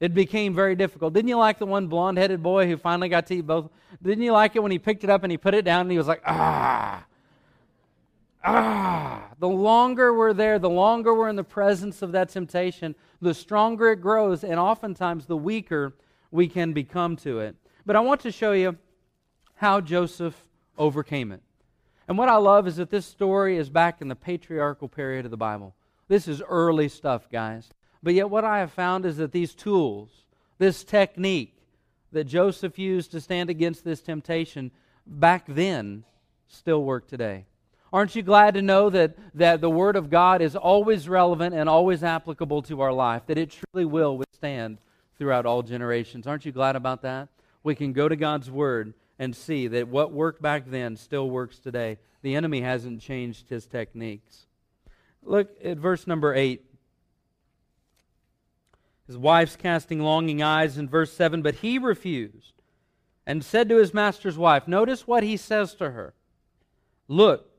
it 0.00 0.14
became 0.14 0.54
very 0.54 0.74
difficult. 0.74 1.14
Didn't 1.14 1.28
you 1.28 1.38
like 1.38 1.58
the 1.58 1.66
one 1.66 1.86
blonde 1.86 2.18
headed 2.18 2.42
boy 2.42 2.66
who 2.66 2.76
finally 2.76 3.08
got 3.08 3.26
to 3.28 3.36
eat 3.36 3.46
both? 3.46 3.70
Didn't 4.02 4.22
you 4.22 4.32
like 4.32 4.54
it 4.56 4.62
when 4.62 4.72
he 4.72 4.78
picked 4.78 5.04
it 5.04 5.10
up 5.10 5.22
and 5.22 5.30
he 5.30 5.38
put 5.38 5.54
it 5.54 5.64
down 5.64 5.82
and 5.82 5.90
he 5.90 5.98
was 5.98 6.06
like, 6.06 6.22
ah, 6.26 7.04
ah. 8.44 9.22
The 9.38 9.48
longer 9.48 10.14
we're 10.14 10.32
there, 10.32 10.58
the 10.58 10.70
longer 10.70 11.14
we're 11.14 11.28
in 11.28 11.36
the 11.36 11.44
presence 11.44 12.02
of 12.02 12.12
that 12.12 12.28
temptation, 12.28 12.94
the 13.20 13.34
stronger 13.34 13.90
it 13.92 14.00
grows, 14.00 14.44
and 14.44 14.58
oftentimes 14.58 15.26
the 15.26 15.36
weaker 15.36 15.94
we 16.30 16.48
can 16.48 16.72
become 16.72 17.16
to 17.16 17.40
it. 17.40 17.56
But 17.84 17.96
I 17.96 18.00
want 18.00 18.20
to 18.22 18.32
show 18.32 18.52
you 18.52 18.76
how 19.56 19.80
Joseph 19.80 20.46
overcame 20.76 21.32
it. 21.32 21.42
And 22.08 22.16
what 22.16 22.28
I 22.28 22.36
love 22.36 22.66
is 22.66 22.76
that 22.76 22.90
this 22.90 23.06
story 23.06 23.56
is 23.56 23.68
back 23.68 24.00
in 24.00 24.08
the 24.08 24.16
patriarchal 24.16 24.88
period 24.88 25.24
of 25.24 25.30
the 25.30 25.36
Bible. 25.36 25.74
This 26.08 26.28
is 26.28 26.40
early 26.48 26.88
stuff, 26.88 27.28
guys. 27.30 27.70
But 28.06 28.14
yet, 28.14 28.30
what 28.30 28.44
I 28.44 28.60
have 28.60 28.70
found 28.70 29.04
is 29.04 29.16
that 29.16 29.32
these 29.32 29.52
tools, 29.52 30.10
this 30.58 30.84
technique 30.84 31.58
that 32.12 32.22
Joseph 32.22 32.78
used 32.78 33.10
to 33.10 33.20
stand 33.20 33.50
against 33.50 33.82
this 33.82 34.00
temptation 34.00 34.70
back 35.04 35.42
then, 35.48 36.04
still 36.46 36.84
work 36.84 37.08
today. 37.08 37.46
Aren't 37.92 38.14
you 38.14 38.22
glad 38.22 38.54
to 38.54 38.62
know 38.62 38.90
that, 38.90 39.16
that 39.34 39.60
the 39.60 39.68
Word 39.68 39.96
of 39.96 40.08
God 40.08 40.40
is 40.40 40.54
always 40.54 41.08
relevant 41.08 41.52
and 41.52 41.68
always 41.68 42.04
applicable 42.04 42.62
to 42.62 42.80
our 42.80 42.92
life, 42.92 43.22
that 43.26 43.38
it 43.38 43.50
truly 43.50 43.84
will 43.84 44.16
withstand 44.16 44.78
throughout 45.18 45.44
all 45.44 45.64
generations? 45.64 46.28
Aren't 46.28 46.46
you 46.46 46.52
glad 46.52 46.76
about 46.76 47.02
that? 47.02 47.26
We 47.64 47.74
can 47.74 47.92
go 47.92 48.08
to 48.08 48.14
God's 48.14 48.48
Word 48.48 48.94
and 49.18 49.34
see 49.34 49.66
that 49.66 49.88
what 49.88 50.12
worked 50.12 50.40
back 50.40 50.70
then 50.70 50.94
still 50.94 51.28
works 51.28 51.58
today. 51.58 51.98
The 52.22 52.36
enemy 52.36 52.60
hasn't 52.60 53.00
changed 53.00 53.48
his 53.48 53.66
techniques. 53.66 54.46
Look 55.24 55.50
at 55.64 55.78
verse 55.78 56.06
number 56.06 56.32
8. 56.32 56.62
His 59.06 59.16
wife's 59.16 59.56
casting 59.56 60.00
longing 60.00 60.42
eyes 60.42 60.76
in 60.76 60.88
verse 60.88 61.12
7, 61.12 61.42
but 61.42 61.56
he 61.56 61.78
refused 61.78 62.54
and 63.26 63.44
said 63.44 63.68
to 63.68 63.76
his 63.76 63.94
master's 63.94 64.36
wife, 64.36 64.66
Notice 64.66 65.06
what 65.06 65.22
he 65.22 65.36
says 65.36 65.74
to 65.74 65.90
her 65.90 66.14
Look, 67.08 67.50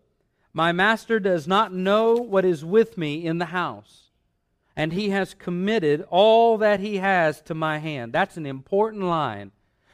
my 0.53 0.71
master 0.71 1.19
does 1.19 1.47
not 1.47 1.73
know 1.73 2.15
what 2.15 2.43
is 2.43 2.65
with 2.65 2.97
me 2.97 3.25
in 3.25 3.37
the 3.37 3.45
house, 3.45 4.09
and 4.75 4.91
he 4.91 5.09
has 5.11 5.33
committed 5.33 6.05
all 6.09 6.57
that 6.57 6.79
he 6.79 6.97
has 6.97 7.41
to 7.43 7.53
my 7.53 7.77
hand. 7.77 8.11
That's 8.11 8.37
an 8.37 8.45
important 8.45 9.03
line. 9.03 9.51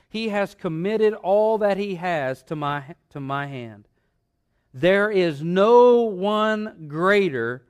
He 0.10 0.30
has 0.30 0.56
committed 0.56 1.14
all 1.16 1.58
that 1.60 1.78
he 1.78 1.96
has 1.96 2.44
to 2.44 2.56
my, 2.56 2.96
to 3.10 3.20
my 3.20 3.48
hand. 3.48 3.88
There 4.74 5.12
is 5.12 5.44
no 5.44 6.02
one 6.02 6.86
greater 6.88 7.64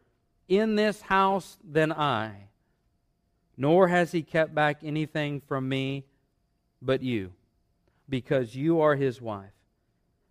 in 0.48 0.75
this 0.75 1.02
house 1.02 1.58
than 1.63 1.92
I 1.92 2.50
nor 3.57 3.88
has 3.88 4.12
he 4.12 4.24
kept 4.24 4.53
back 4.53 4.79
anything 4.83 5.41
from 5.41 5.67
me 5.69 6.05
but 6.81 7.01
you, 7.01 7.31
because 8.10 8.55
you 8.55 8.81
are 8.81 8.95
his 8.95 9.22
wife. 9.22 9.53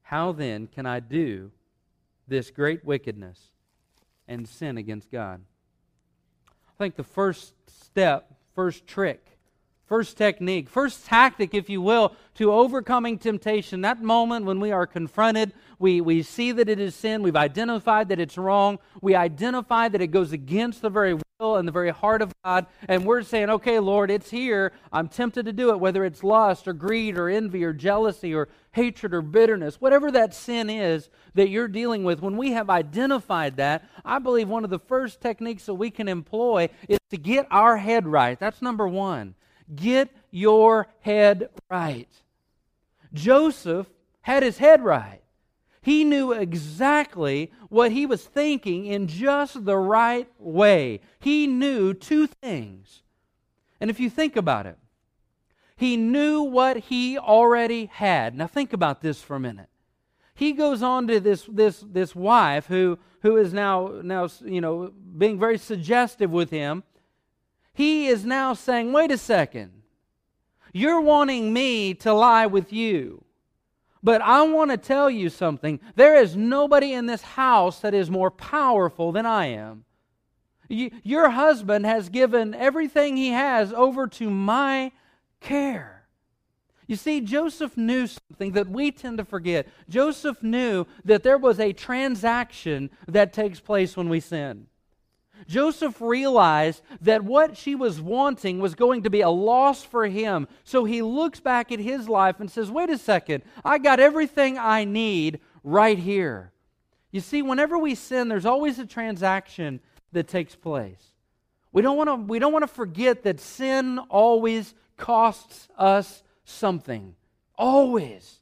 How 0.02 0.32
then 0.32 0.66
can 0.66 0.86
I 0.86 1.00
do 1.00 1.50
this 2.28 2.50
great 2.50 2.84
wickedness 2.84 3.38
and 4.28 4.48
sin 4.48 4.78
against 4.78 5.10
God. 5.10 5.42
I 6.48 6.72
think 6.78 6.96
the 6.96 7.04
first 7.04 7.54
step, 7.68 8.32
first 8.54 8.86
trick, 8.86 9.38
first 9.86 10.16
technique, 10.16 10.68
first 10.68 11.04
tactic, 11.06 11.54
if 11.54 11.68
you 11.68 11.82
will, 11.82 12.14
to 12.34 12.52
overcoming 12.52 13.18
temptation, 13.18 13.82
that 13.82 14.02
moment 14.02 14.46
when 14.46 14.60
we 14.60 14.72
are 14.72 14.86
confronted, 14.86 15.52
we, 15.78 16.00
we 16.00 16.22
see 16.22 16.52
that 16.52 16.68
it 16.68 16.80
is 16.80 16.94
sin, 16.94 17.22
we've 17.22 17.36
identified 17.36 18.08
that 18.08 18.20
it's 18.20 18.38
wrong, 18.38 18.78
we 19.00 19.14
identify 19.14 19.88
that 19.88 20.00
it 20.00 20.08
goes 20.08 20.32
against 20.32 20.80
the 20.80 20.90
very 20.90 21.18
will 21.38 21.56
and 21.56 21.66
the 21.66 21.72
very 21.72 21.90
heart 21.90 22.22
of 22.22 22.32
God, 22.44 22.66
and 22.88 23.04
we're 23.04 23.22
saying, 23.22 23.50
okay, 23.50 23.80
Lord, 23.80 24.10
it's 24.10 24.30
here. 24.30 24.72
I'm 24.92 25.08
tempted 25.08 25.44
to 25.46 25.52
do 25.52 25.70
it, 25.70 25.80
whether 25.80 26.04
it's 26.04 26.22
lust 26.22 26.68
or 26.68 26.72
greed 26.72 27.18
or 27.18 27.28
envy 27.28 27.64
or 27.64 27.72
jealousy 27.72 28.32
or 28.32 28.48
hatred 28.70 29.12
or 29.12 29.20
bitterness, 29.20 29.80
whatever 29.80 30.10
that 30.12 30.34
sin 30.34 30.70
is 30.70 31.10
that 31.34 31.50
you're 31.50 31.68
dealing 31.68 32.04
with, 32.04 32.22
when 32.22 32.36
we 32.36 32.52
have 32.52 32.70
identified 32.70 33.56
that, 33.56 33.84
I 34.04 34.18
believe 34.20 34.48
one 34.48 34.64
of 34.64 34.70
the 34.70 34.78
first 34.78 35.20
techniques 35.20 35.66
that 35.66 35.74
we 35.74 35.90
can 35.90 36.08
employ 36.08 36.68
is 36.88 36.98
to 37.10 37.18
get 37.18 37.46
our 37.50 37.76
head 37.76 38.06
right. 38.06 38.38
That's 38.38 38.62
number 38.62 38.88
one. 38.88 39.34
Get 39.74 40.10
your 40.30 40.88
head 41.00 41.48
right. 41.70 42.08
Joseph 43.12 43.88
had 44.22 44.42
his 44.42 44.58
head 44.58 44.82
right. 44.82 45.20
He 45.82 46.04
knew 46.04 46.32
exactly 46.32 47.50
what 47.68 47.90
he 47.90 48.06
was 48.06 48.24
thinking 48.24 48.86
in 48.86 49.08
just 49.08 49.64
the 49.64 49.76
right 49.76 50.28
way. 50.38 51.00
He 51.18 51.46
knew 51.46 51.92
two 51.92 52.28
things. 52.28 53.02
And 53.80 53.90
if 53.90 53.98
you 53.98 54.08
think 54.08 54.36
about 54.36 54.66
it, 54.66 54.78
he 55.74 55.96
knew 55.96 56.42
what 56.42 56.76
he 56.76 57.18
already 57.18 57.86
had. 57.86 58.36
Now 58.36 58.46
think 58.46 58.72
about 58.72 59.00
this 59.00 59.20
for 59.20 59.34
a 59.34 59.40
minute. 59.40 59.68
He 60.34 60.52
goes 60.52 60.82
on 60.82 61.08
to 61.08 61.18
this 61.18 61.48
this 61.50 61.84
this 61.86 62.14
wife 62.14 62.66
who 62.66 62.98
who 63.22 63.36
is 63.36 63.52
now 63.52 64.00
now 64.02 64.28
you 64.44 64.60
know 64.60 64.92
being 65.18 65.38
very 65.38 65.58
suggestive 65.58 66.30
with 66.30 66.50
him 66.50 66.84
he 67.74 68.06
is 68.08 68.24
now 68.24 68.54
saying, 68.54 68.92
wait 68.92 69.10
a 69.10 69.18
second. 69.18 69.82
You're 70.72 71.00
wanting 71.00 71.52
me 71.52 71.94
to 71.94 72.12
lie 72.12 72.46
with 72.46 72.72
you. 72.72 73.24
But 74.02 74.20
I 74.20 74.42
want 74.42 74.70
to 74.70 74.76
tell 74.76 75.10
you 75.10 75.28
something. 75.28 75.78
There 75.94 76.16
is 76.16 76.34
nobody 76.34 76.92
in 76.92 77.06
this 77.06 77.22
house 77.22 77.80
that 77.80 77.94
is 77.94 78.10
more 78.10 78.30
powerful 78.30 79.12
than 79.12 79.26
I 79.26 79.46
am. 79.46 79.84
You, 80.68 80.90
your 81.02 81.30
husband 81.30 81.86
has 81.86 82.08
given 82.08 82.54
everything 82.54 83.16
he 83.16 83.28
has 83.28 83.72
over 83.72 84.06
to 84.08 84.28
my 84.28 84.92
care. 85.40 86.08
You 86.86 86.96
see, 86.96 87.20
Joseph 87.20 87.76
knew 87.76 88.06
something 88.06 88.52
that 88.52 88.68
we 88.68 88.90
tend 88.90 89.18
to 89.18 89.24
forget. 89.24 89.68
Joseph 89.88 90.42
knew 90.42 90.84
that 91.04 91.22
there 91.22 91.38
was 91.38 91.60
a 91.60 91.72
transaction 91.72 92.90
that 93.06 93.32
takes 93.32 93.60
place 93.60 93.96
when 93.96 94.08
we 94.08 94.20
sin. 94.20 94.66
Joseph 95.46 96.00
realized 96.00 96.82
that 97.00 97.24
what 97.24 97.56
she 97.56 97.74
was 97.74 98.00
wanting 98.00 98.58
was 98.58 98.74
going 98.74 99.02
to 99.02 99.10
be 99.10 99.20
a 99.20 99.30
loss 99.30 99.82
for 99.82 100.06
him. 100.06 100.48
So 100.64 100.84
he 100.84 101.02
looks 101.02 101.40
back 101.40 101.72
at 101.72 101.78
his 101.78 102.08
life 102.08 102.40
and 102.40 102.50
says, 102.50 102.70
Wait 102.70 102.90
a 102.90 102.98
second, 102.98 103.42
I 103.64 103.78
got 103.78 104.00
everything 104.00 104.58
I 104.58 104.84
need 104.84 105.40
right 105.64 105.98
here. 105.98 106.52
You 107.10 107.20
see, 107.20 107.42
whenever 107.42 107.78
we 107.78 107.94
sin, 107.94 108.28
there's 108.28 108.46
always 108.46 108.78
a 108.78 108.86
transaction 108.86 109.80
that 110.12 110.28
takes 110.28 110.56
place. 110.56 111.12
We 111.72 111.82
don't 111.82 111.96
want 111.96 112.08
to, 112.08 112.16
we 112.16 112.38
don't 112.38 112.52
want 112.52 112.62
to 112.62 112.68
forget 112.68 113.22
that 113.24 113.40
sin 113.40 113.98
always 113.98 114.74
costs 114.96 115.68
us 115.76 116.22
something. 116.44 117.14
Always. 117.56 118.40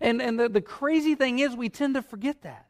And, 0.00 0.22
and 0.22 0.38
the, 0.38 0.48
the 0.48 0.60
crazy 0.60 1.14
thing 1.14 1.38
is, 1.38 1.56
we 1.56 1.68
tend 1.68 1.94
to 1.94 2.02
forget 2.02 2.42
that. 2.42 2.67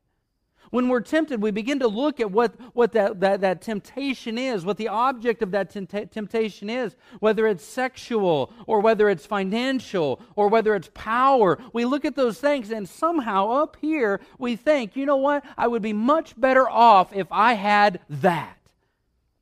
When 0.70 0.88
we're 0.88 1.00
tempted, 1.00 1.42
we 1.42 1.50
begin 1.50 1.78
to 1.80 1.88
look 1.88 2.20
at 2.20 2.30
what, 2.30 2.54
what 2.74 2.92
that, 2.92 3.20
that, 3.20 3.40
that 3.40 3.62
temptation 3.62 4.36
is, 4.36 4.64
what 4.64 4.76
the 4.76 4.88
object 4.88 5.42
of 5.42 5.50
that 5.52 5.70
temptation 5.70 6.68
is, 6.68 6.96
whether 7.20 7.46
it's 7.46 7.64
sexual 7.64 8.52
or 8.66 8.80
whether 8.80 9.08
it's 9.08 9.24
financial 9.26 10.20
or 10.36 10.48
whether 10.48 10.74
it's 10.74 10.90
power. 10.94 11.58
We 11.72 11.84
look 11.84 12.04
at 12.04 12.16
those 12.16 12.38
things, 12.38 12.70
and 12.70 12.88
somehow 12.88 13.50
up 13.50 13.76
here 13.80 14.20
we 14.38 14.56
think, 14.56 14.96
you 14.96 15.06
know 15.06 15.16
what? 15.16 15.44
I 15.56 15.66
would 15.66 15.82
be 15.82 15.92
much 15.92 16.38
better 16.38 16.68
off 16.68 17.12
if 17.14 17.26
I 17.30 17.54
had 17.54 18.00
that. 18.08 18.58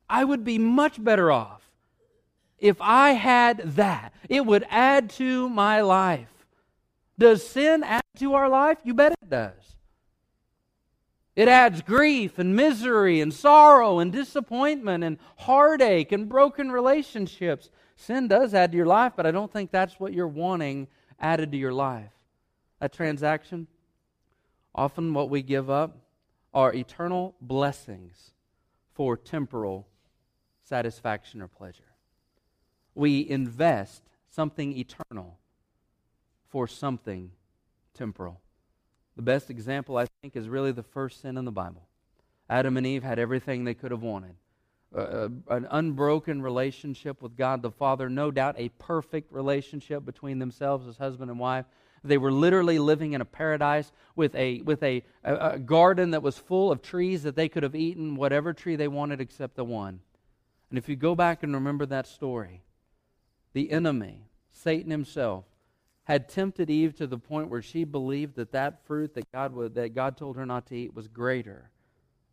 I 0.08 0.24
would 0.24 0.44
be 0.44 0.58
much 0.58 1.02
better 1.02 1.32
off 1.32 1.62
if 2.58 2.76
I 2.80 3.10
had 3.12 3.58
that. 3.76 4.14
It 4.28 4.46
would 4.46 4.64
add 4.70 5.10
to 5.10 5.48
my 5.48 5.80
life. 5.80 6.28
Does 7.18 7.46
sin 7.46 7.82
add 7.82 8.04
to 8.18 8.34
our 8.34 8.48
life? 8.48 8.78
You 8.84 8.94
bet 8.94 9.12
it 9.12 9.30
does. 9.30 9.75
It 11.36 11.48
adds 11.48 11.82
grief 11.82 12.38
and 12.38 12.56
misery 12.56 13.20
and 13.20 13.32
sorrow 13.32 13.98
and 13.98 14.10
disappointment 14.10 15.04
and 15.04 15.18
heartache 15.36 16.10
and 16.10 16.28
broken 16.28 16.72
relationships. 16.72 17.70
Sin 17.94 18.26
does 18.26 18.54
add 18.54 18.72
to 18.72 18.76
your 18.76 18.86
life, 18.86 19.12
but 19.14 19.26
I 19.26 19.30
don't 19.30 19.52
think 19.52 19.70
that's 19.70 20.00
what 20.00 20.14
you're 20.14 20.26
wanting 20.26 20.88
added 21.20 21.52
to 21.52 21.58
your 21.58 21.74
life. 21.74 22.10
That 22.80 22.94
transaction, 22.94 23.66
often 24.74 25.12
what 25.12 25.28
we 25.28 25.42
give 25.42 25.68
up 25.68 25.98
are 26.54 26.72
eternal 26.72 27.34
blessings 27.42 28.32
for 28.94 29.14
temporal 29.14 29.86
satisfaction 30.62 31.42
or 31.42 31.48
pleasure. 31.48 31.84
We 32.94 33.28
invest 33.28 34.02
something 34.30 34.72
eternal 34.72 35.38
for 36.48 36.66
something 36.66 37.30
temporal. 37.92 38.40
The 39.16 39.22
best 39.22 39.50
example, 39.50 39.96
I 39.96 40.06
think, 40.22 40.36
is 40.36 40.48
really 40.48 40.72
the 40.72 40.82
first 40.82 41.22
sin 41.22 41.36
in 41.36 41.44
the 41.44 41.52
Bible. 41.52 41.88
Adam 42.48 42.76
and 42.76 42.86
Eve 42.86 43.02
had 43.02 43.18
everything 43.18 43.64
they 43.64 43.74
could 43.74 43.90
have 43.90 44.02
wanted 44.02 44.36
uh, 44.94 45.28
an 45.48 45.66
unbroken 45.70 46.42
relationship 46.42 47.20
with 47.20 47.36
God 47.36 47.62
the 47.62 47.70
Father, 47.70 48.08
no 48.08 48.30
doubt 48.30 48.54
a 48.58 48.68
perfect 48.70 49.32
relationship 49.32 50.04
between 50.04 50.38
themselves 50.38 50.86
as 50.86 50.96
husband 50.96 51.30
and 51.30 51.38
wife. 51.38 51.66
They 52.04 52.18
were 52.18 52.32
literally 52.32 52.78
living 52.78 53.14
in 53.14 53.20
a 53.20 53.24
paradise 53.24 53.90
with 54.14 54.34
a, 54.36 54.60
with 54.62 54.82
a, 54.82 55.02
a, 55.24 55.34
a 55.34 55.58
garden 55.58 56.12
that 56.12 56.22
was 56.22 56.38
full 56.38 56.70
of 56.70 56.82
trees 56.82 57.24
that 57.24 57.34
they 57.34 57.48
could 57.48 57.62
have 57.62 57.74
eaten 57.74 58.16
whatever 58.16 58.52
tree 58.52 58.76
they 58.76 58.88
wanted 58.88 59.20
except 59.20 59.56
the 59.56 59.64
one. 59.64 60.00
And 60.70 60.78
if 60.78 60.88
you 60.88 60.96
go 60.96 61.14
back 61.14 61.42
and 61.42 61.52
remember 61.52 61.86
that 61.86 62.06
story, 62.06 62.62
the 63.54 63.72
enemy, 63.72 64.28
Satan 64.50 64.90
himself, 64.90 65.44
had 66.06 66.28
tempted 66.28 66.70
Eve 66.70 66.94
to 66.94 67.06
the 67.06 67.18
point 67.18 67.50
where 67.50 67.60
she 67.60 67.82
believed 67.82 68.36
that 68.36 68.52
that 68.52 68.86
fruit 68.86 69.12
that 69.14 69.30
God, 69.32 69.52
would, 69.52 69.74
that 69.74 69.92
God 69.92 70.16
told 70.16 70.36
her 70.36 70.46
not 70.46 70.66
to 70.68 70.76
eat 70.76 70.94
was 70.94 71.08
greater 71.08 71.70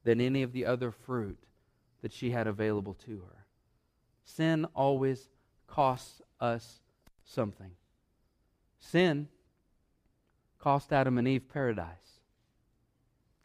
than 0.04 0.22
any 0.22 0.44
of 0.44 0.54
the 0.54 0.64
other 0.64 0.92
fruit 0.92 1.40
that 2.04 2.14
she 2.14 2.30
had 2.30 2.46
available 2.46 2.94
to 2.94 3.22
her. 3.22 3.48
Sin 4.26 4.66
always 4.76 5.28
costs 5.66 6.22
us 6.40 6.82
something. 7.26 7.72
Sin 8.80 9.28
cost 10.60 10.94
Adam 10.94 11.18
and 11.18 11.28
Eve 11.28 11.50
paradise, 11.50 12.20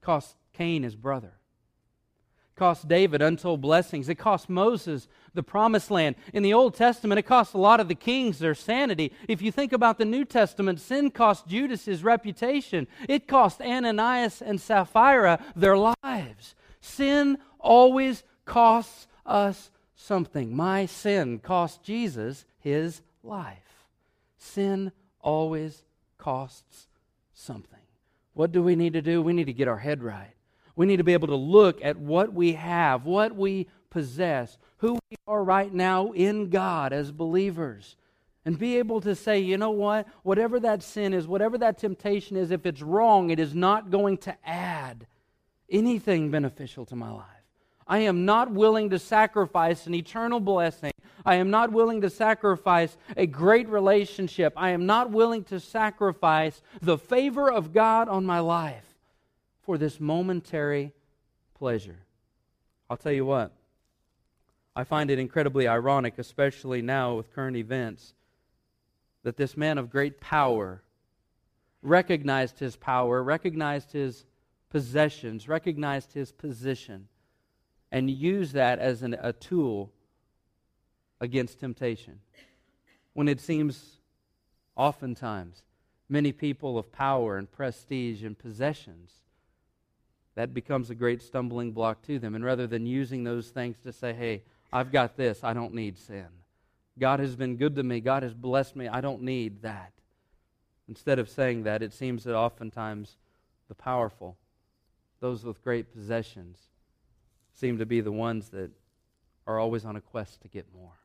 cost 0.02 0.36
Cain 0.52 0.82
his 0.82 0.94
brother, 0.94 1.37
cost 2.58 2.88
David 2.88 3.22
untold 3.22 3.60
blessings. 3.60 4.08
It 4.08 4.16
cost 4.16 4.48
Moses 4.48 5.08
the 5.32 5.42
promised 5.42 5.90
land. 5.90 6.16
In 6.32 6.42
the 6.42 6.52
Old 6.52 6.74
Testament, 6.74 7.18
it 7.18 7.22
cost 7.22 7.54
a 7.54 7.58
lot 7.58 7.80
of 7.80 7.88
the 7.88 7.94
kings 7.94 8.38
their 8.38 8.54
sanity. 8.54 9.12
If 9.28 9.40
you 9.40 9.52
think 9.52 9.72
about 9.72 9.98
the 9.98 10.04
New 10.04 10.24
Testament, 10.24 10.80
sin 10.80 11.10
cost 11.10 11.46
Judas 11.46 11.84
his 11.84 12.02
reputation, 12.02 12.86
it 13.08 13.28
cost 13.28 13.60
Ananias 13.60 14.42
and 14.42 14.60
Sapphira 14.60 15.42
their 15.54 15.78
lives. 15.78 16.54
Sin 16.80 17.38
always 17.58 18.24
costs 18.44 19.06
us 19.24 19.70
something. 19.94 20.54
My 20.54 20.86
sin 20.86 21.38
cost 21.38 21.82
Jesus 21.82 22.44
his 22.58 23.00
life. 23.22 23.86
Sin 24.38 24.92
always 25.20 25.84
costs 26.16 26.88
something. 27.34 27.78
What 28.34 28.52
do 28.52 28.62
we 28.62 28.76
need 28.76 28.92
to 28.92 29.02
do? 29.02 29.20
We 29.22 29.32
need 29.32 29.46
to 29.46 29.52
get 29.52 29.68
our 29.68 29.78
head 29.78 30.02
right. 30.02 30.34
We 30.78 30.86
need 30.86 30.98
to 30.98 31.04
be 31.04 31.12
able 31.12 31.26
to 31.26 31.34
look 31.34 31.84
at 31.84 31.96
what 31.96 32.32
we 32.32 32.52
have, 32.52 33.04
what 33.04 33.34
we 33.34 33.66
possess, 33.90 34.58
who 34.76 34.92
we 35.10 35.16
are 35.26 35.42
right 35.42 35.74
now 35.74 36.12
in 36.12 36.50
God 36.50 36.92
as 36.92 37.10
believers, 37.10 37.96
and 38.44 38.56
be 38.56 38.76
able 38.78 39.00
to 39.00 39.16
say, 39.16 39.40
you 39.40 39.58
know 39.58 39.72
what? 39.72 40.06
Whatever 40.22 40.60
that 40.60 40.84
sin 40.84 41.14
is, 41.14 41.26
whatever 41.26 41.58
that 41.58 41.78
temptation 41.78 42.36
is, 42.36 42.52
if 42.52 42.64
it's 42.64 42.80
wrong, 42.80 43.30
it 43.30 43.40
is 43.40 43.56
not 43.56 43.90
going 43.90 44.18
to 44.18 44.36
add 44.48 45.08
anything 45.68 46.30
beneficial 46.30 46.86
to 46.86 46.94
my 46.94 47.10
life. 47.10 47.26
I 47.84 47.98
am 47.98 48.24
not 48.24 48.52
willing 48.52 48.90
to 48.90 49.00
sacrifice 49.00 49.84
an 49.88 49.96
eternal 49.96 50.38
blessing. 50.38 50.92
I 51.26 51.34
am 51.34 51.50
not 51.50 51.72
willing 51.72 52.02
to 52.02 52.10
sacrifice 52.10 52.96
a 53.16 53.26
great 53.26 53.68
relationship. 53.68 54.52
I 54.56 54.70
am 54.70 54.86
not 54.86 55.10
willing 55.10 55.42
to 55.44 55.58
sacrifice 55.58 56.62
the 56.80 56.98
favor 56.98 57.50
of 57.50 57.72
God 57.72 58.08
on 58.08 58.24
my 58.24 58.38
life 58.38 58.87
for 59.68 59.76
this 59.76 60.00
momentary 60.00 60.94
pleasure. 61.52 61.98
I'll 62.88 62.96
tell 62.96 63.12
you 63.12 63.26
what, 63.26 63.52
I 64.74 64.84
find 64.84 65.10
it 65.10 65.18
incredibly 65.18 65.68
ironic, 65.68 66.14
especially 66.16 66.80
now 66.80 67.16
with 67.16 67.34
current 67.34 67.54
events, 67.54 68.14
that 69.24 69.36
this 69.36 69.58
man 69.58 69.76
of 69.76 69.90
great 69.90 70.22
power 70.22 70.80
recognized 71.82 72.58
his 72.58 72.76
power, 72.76 73.22
recognized 73.22 73.92
his 73.92 74.24
possessions, 74.70 75.48
recognized 75.48 76.14
his 76.14 76.32
position, 76.32 77.06
and 77.92 78.08
used 78.08 78.54
that 78.54 78.78
as 78.78 79.02
an, 79.02 79.18
a 79.20 79.34
tool 79.34 79.92
against 81.20 81.60
temptation. 81.60 82.20
When 83.12 83.28
it 83.28 83.38
seems 83.38 83.98
oftentimes 84.76 85.62
many 86.08 86.32
people 86.32 86.78
of 86.78 86.90
power 86.90 87.36
and 87.36 87.52
prestige 87.52 88.24
and 88.24 88.38
possessions, 88.38 89.12
that 90.38 90.54
becomes 90.54 90.88
a 90.88 90.94
great 90.94 91.20
stumbling 91.20 91.72
block 91.72 92.00
to 92.00 92.20
them. 92.20 92.36
And 92.36 92.44
rather 92.44 92.68
than 92.68 92.86
using 92.86 93.24
those 93.24 93.48
things 93.48 93.76
to 93.82 93.92
say, 93.92 94.12
hey, 94.12 94.44
I've 94.72 94.92
got 94.92 95.16
this, 95.16 95.42
I 95.42 95.52
don't 95.52 95.74
need 95.74 95.98
sin. 95.98 96.28
God 96.96 97.18
has 97.18 97.34
been 97.34 97.56
good 97.56 97.74
to 97.74 97.82
me, 97.82 97.98
God 97.98 98.22
has 98.22 98.34
blessed 98.34 98.76
me, 98.76 98.86
I 98.86 99.00
don't 99.00 99.22
need 99.22 99.62
that. 99.62 99.90
Instead 100.88 101.18
of 101.18 101.28
saying 101.28 101.64
that, 101.64 101.82
it 101.82 101.92
seems 101.92 102.22
that 102.22 102.36
oftentimes 102.36 103.16
the 103.66 103.74
powerful, 103.74 104.36
those 105.18 105.42
with 105.42 105.60
great 105.64 105.92
possessions, 105.92 106.68
seem 107.52 107.78
to 107.78 107.84
be 107.84 108.00
the 108.00 108.12
ones 108.12 108.50
that 108.50 108.70
are 109.44 109.58
always 109.58 109.84
on 109.84 109.96
a 109.96 110.00
quest 110.00 110.40
to 110.42 110.48
get 110.48 110.66
more. 110.72 111.00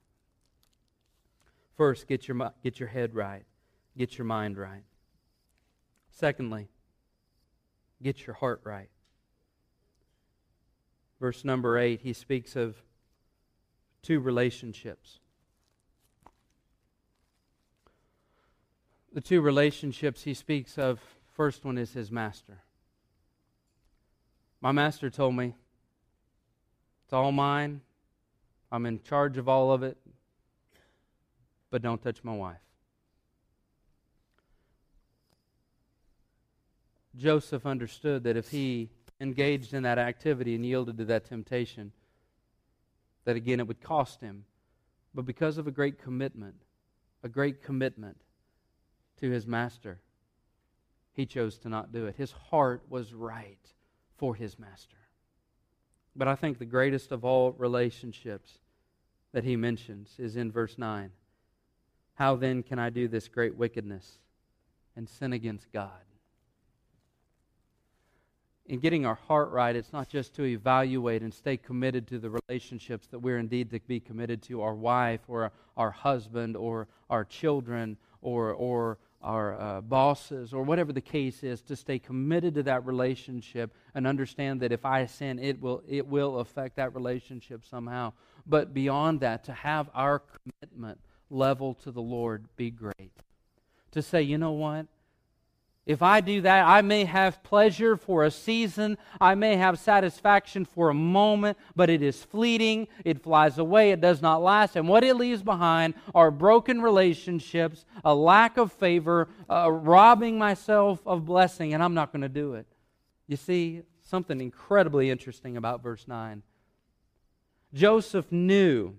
First, 1.75 2.07
get 2.07 2.27
your, 2.27 2.51
get 2.63 2.79
your 2.79 2.89
head 2.89 3.15
right, 3.15 3.45
get 3.97 4.15
your 4.15 4.25
mind 4.25 4.59
right. 4.59 4.83
Secondly, 6.11 6.67
get 7.99 8.27
your 8.27 8.35
heart 8.35 8.61
right. 8.63 8.89
Verse 11.23 11.45
number 11.45 11.77
8, 11.77 12.01
he 12.01 12.11
speaks 12.11 12.57
of 12.57 12.75
two 14.01 14.19
relationships. 14.19 15.19
The 19.13 19.21
two 19.21 19.39
relationships 19.39 20.23
he 20.23 20.33
speaks 20.33 20.77
of, 20.77 20.99
first 21.31 21.63
one 21.63 21.77
is 21.77 21.93
his 21.93 22.11
master. 22.11 22.57
My 24.59 24.73
master 24.73 25.09
told 25.09 25.35
me, 25.35 25.55
it's 27.05 27.13
all 27.13 27.31
mine. 27.31 27.79
I'm 28.69 28.85
in 28.85 29.01
charge 29.01 29.37
of 29.37 29.47
all 29.47 29.71
of 29.71 29.81
it, 29.81 29.97
but 31.69 31.81
don't 31.81 32.03
touch 32.03 32.21
my 32.25 32.35
wife. 32.35 32.57
Joseph 37.15 37.65
understood 37.65 38.25
that 38.25 38.35
if 38.35 38.49
he 38.49 38.89
engaged 39.23 39.73
in 39.73 39.83
that 39.83 39.97
activity 39.97 40.53
and 40.53 40.65
yielded 40.65 40.97
to 40.97 41.05
that 41.05 41.25
temptation, 41.25 41.93
that 43.23 43.37
again 43.37 43.59
it 43.59 43.67
would 43.67 43.81
cost 43.81 44.21
him. 44.21 44.43
But 45.15 45.25
because 45.25 45.57
of 45.57 45.65
a 45.65 45.71
great 45.71 45.97
commitment, 45.97 46.55
a 47.23 47.29
great 47.29 47.63
commitment 47.63 48.17
to 49.21 49.31
his 49.31 49.47
master, 49.47 49.99
he 51.13 51.25
chose 51.25 51.57
to 51.59 51.69
not 51.69 51.93
do 51.93 52.05
it. 52.05 52.15
His 52.17 52.31
heart 52.31 52.83
was 52.89 53.13
right 53.13 53.65
for 54.17 54.35
his 54.35 54.59
master. 54.59 54.97
But 56.15 56.27
I 56.27 56.35
think 56.35 56.59
the 56.59 56.65
greatest 56.65 57.11
of 57.11 57.23
all 57.23 57.53
relationships 57.53 58.59
that 59.31 59.43
he 59.43 59.55
mentions 59.55 60.15
is 60.19 60.35
in 60.35 60.51
verse 60.51 60.77
9. 60.77 61.11
How 62.15 62.35
then 62.35 62.61
can 62.61 62.77
I 62.77 62.89
do 62.89 63.07
this 63.07 63.27
great 63.27 63.55
wickedness 63.55 64.19
and 64.95 65.07
sin 65.07 65.33
against 65.33 65.71
God? 65.71 65.91
In 68.65 68.79
getting 68.79 69.05
our 69.05 69.15
heart 69.15 69.51
right, 69.51 69.75
it's 69.75 69.91
not 69.91 70.07
just 70.07 70.33
to 70.35 70.43
evaluate 70.43 71.21
and 71.21 71.33
stay 71.33 71.57
committed 71.57 72.07
to 72.07 72.19
the 72.19 72.29
relationships 72.29 73.07
that 73.07 73.19
we're 73.19 73.37
indeed 73.37 73.69
to 73.71 73.79
be 73.81 73.99
committed 73.99 74.41
to 74.43 74.61
our 74.61 74.73
wife 74.73 75.21
or 75.27 75.51
our 75.75 75.91
husband 75.91 76.55
or 76.55 76.87
our 77.09 77.25
children 77.25 77.97
or, 78.21 78.53
or 78.53 78.97
our 79.21 79.59
uh, 79.59 79.81
bosses 79.81 80.53
or 80.53 80.63
whatever 80.63 80.93
the 80.93 81.01
case 81.01 81.43
is, 81.43 81.61
to 81.61 81.75
stay 81.75 81.99
committed 81.99 82.55
to 82.55 82.63
that 82.63 82.85
relationship 82.85 83.73
and 83.95 84.07
understand 84.07 84.61
that 84.61 84.71
if 84.71 84.85
I 84.85 85.05
sin, 85.07 85.39
it 85.39 85.61
will, 85.61 85.83
it 85.87 86.07
will 86.07 86.39
affect 86.39 86.77
that 86.77 86.95
relationship 86.95 87.65
somehow. 87.65 88.13
But 88.45 88.73
beyond 88.73 89.21
that, 89.21 89.43
to 89.45 89.53
have 89.53 89.89
our 89.93 90.21
commitment 90.61 90.99
level 91.29 91.73
to 91.75 91.91
the 91.91 92.01
Lord 92.01 92.45
be 92.55 92.69
great. 92.69 93.11
To 93.91 94.01
say, 94.01 94.21
you 94.21 94.37
know 94.37 94.51
what? 94.51 94.87
If 95.85 96.01
I 96.01 96.21
do 96.21 96.39
that, 96.41 96.65
I 96.65 96.81
may 96.81 97.03
have 97.03 97.43
pleasure 97.43 97.97
for 97.97 98.23
a 98.23 98.31
season. 98.31 98.97
I 99.19 99.35
may 99.35 99.57
have 99.57 99.77
satisfaction 99.77 100.63
for 100.63 100.89
a 100.89 100.93
moment, 100.93 101.57
but 101.75 101.89
it 101.89 102.01
is 102.01 102.23
fleeting. 102.23 102.87
It 103.03 103.21
flies 103.21 103.57
away. 103.57 103.91
It 103.91 103.99
does 103.99 104.21
not 104.21 104.41
last. 104.41 104.77
And 104.77 104.87
what 104.87 105.03
it 105.03 105.15
leaves 105.15 105.43
behind 105.43 105.95
are 106.15 106.31
broken 106.31 106.81
relationships, 106.81 107.83
a 108.05 108.15
lack 108.15 108.55
of 108.55 108.71
favor, 108.71 109.27
uh, 109.49 109.69
robbing 109.69 110.37
myself 110.37 111.01
of 111.05 111.25
blessing, 111.25 111.73
and 111.73 111.83
I'm 111.83 111.93
not 111.93 112.13
going 112.13 112.21
to 112.21 112.29
do 112.29 112.53
it. 112.53 112.65
You 113.27 113.35
see, 113.35 113.81
something 114.03 114.39
incredibly 114.39 115.09
interesting 115.09 115.57
about 115.57 115.83
verse 115.83 116.07
9. 116.07 116.43
Joseph 117.73 118.31
knew 118.31 118.95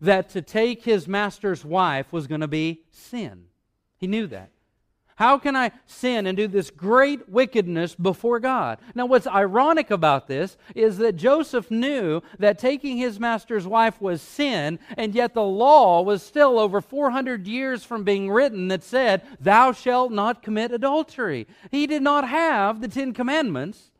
that 0.00 0.30
to 0.30 0.42
take 0.42 0.84
his 0.84 1.06
master's 1.06 1.64
wife 1.64 2.12
was 2.12 2.26
going 2.26 2.40
to 2.40 2.48
be 2.48 2.82
sin. 2.90 3.44
He 3.98 4.08
knew 4.08 4.26
that. 4.28 4.50
How 5.18 5.36
can 5.36 5.56
I 5.56 5.72
sin 5.84 6.28
and 6.28 6.36
do 6.36 6.46
this 6.46 6.70
great 6.70 7.28
wickedness 7.28 7.96
before 7.96 8.38
God? 8.38 8.78
Now, 8.94 9.06
what's 9.06 9.26
ironic 9.26 9.90
about 9.90 10.28
this 10.28 10.56
is 10.76 10.98
that 10.98 11.16
Joseph 11.16 11.72
knew 11.72 12.22
that 12.38 12.56
taking 12.60 12.98
his 12.98 13.18
master's 13.18 13.66
wife 13.66 14.00
was 14.00 14.22
sin, 14.22 14.78
and 14.96 15.16
yet 15.16 15.34
the 15.34 15.42
law 15.42 16.02
was 16.02 16.22
still 16.22 16.56
over 16.56 16.80
400 16.80 17.48
years 17.48 17.82
from 17.82 18.04
being 18.04 18.30
written 18.30 18.68
that 18.68 18.84
said, 18.84 19.22
Thou 19.40 19.72
shalt 19.72 20.12
not 20.12 20.40
commit 20.40 20.70
adultery. 20.70 21.48
He 21.72 21.88
did 21.88 22.02
not 22.02 22.28
have 22.28 22.80
the 22.80 22.86
Ten 22.86 23.12
Commandments. 23.12 23.90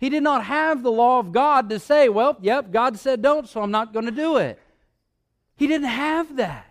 He 0.00 0.08
did 0.08 0.22
not 0.22 0.42
have 0.46 0.82
the 0.82 0.90
law 0.90 1.18
of 1.18 1.32
God 1.32 1.68
to 1.68 1.78
say, 1.78 2.08
Well, 2.08 2.38
yep, 2.40 2.72
God 2.72 2.98
said 2.98 3.20
don't, 3.20 3.46
so 3.46 3.60
I'm 3.60 3.70
not 3.70 3.92
going 3.92 4.06
to 4.06 4.10
do 4.10 4.38
it. 4.38 4.58
He 5.54 5.66
didn't 5.66 5.88
have 5.88 6.36
that. 6.36 6.64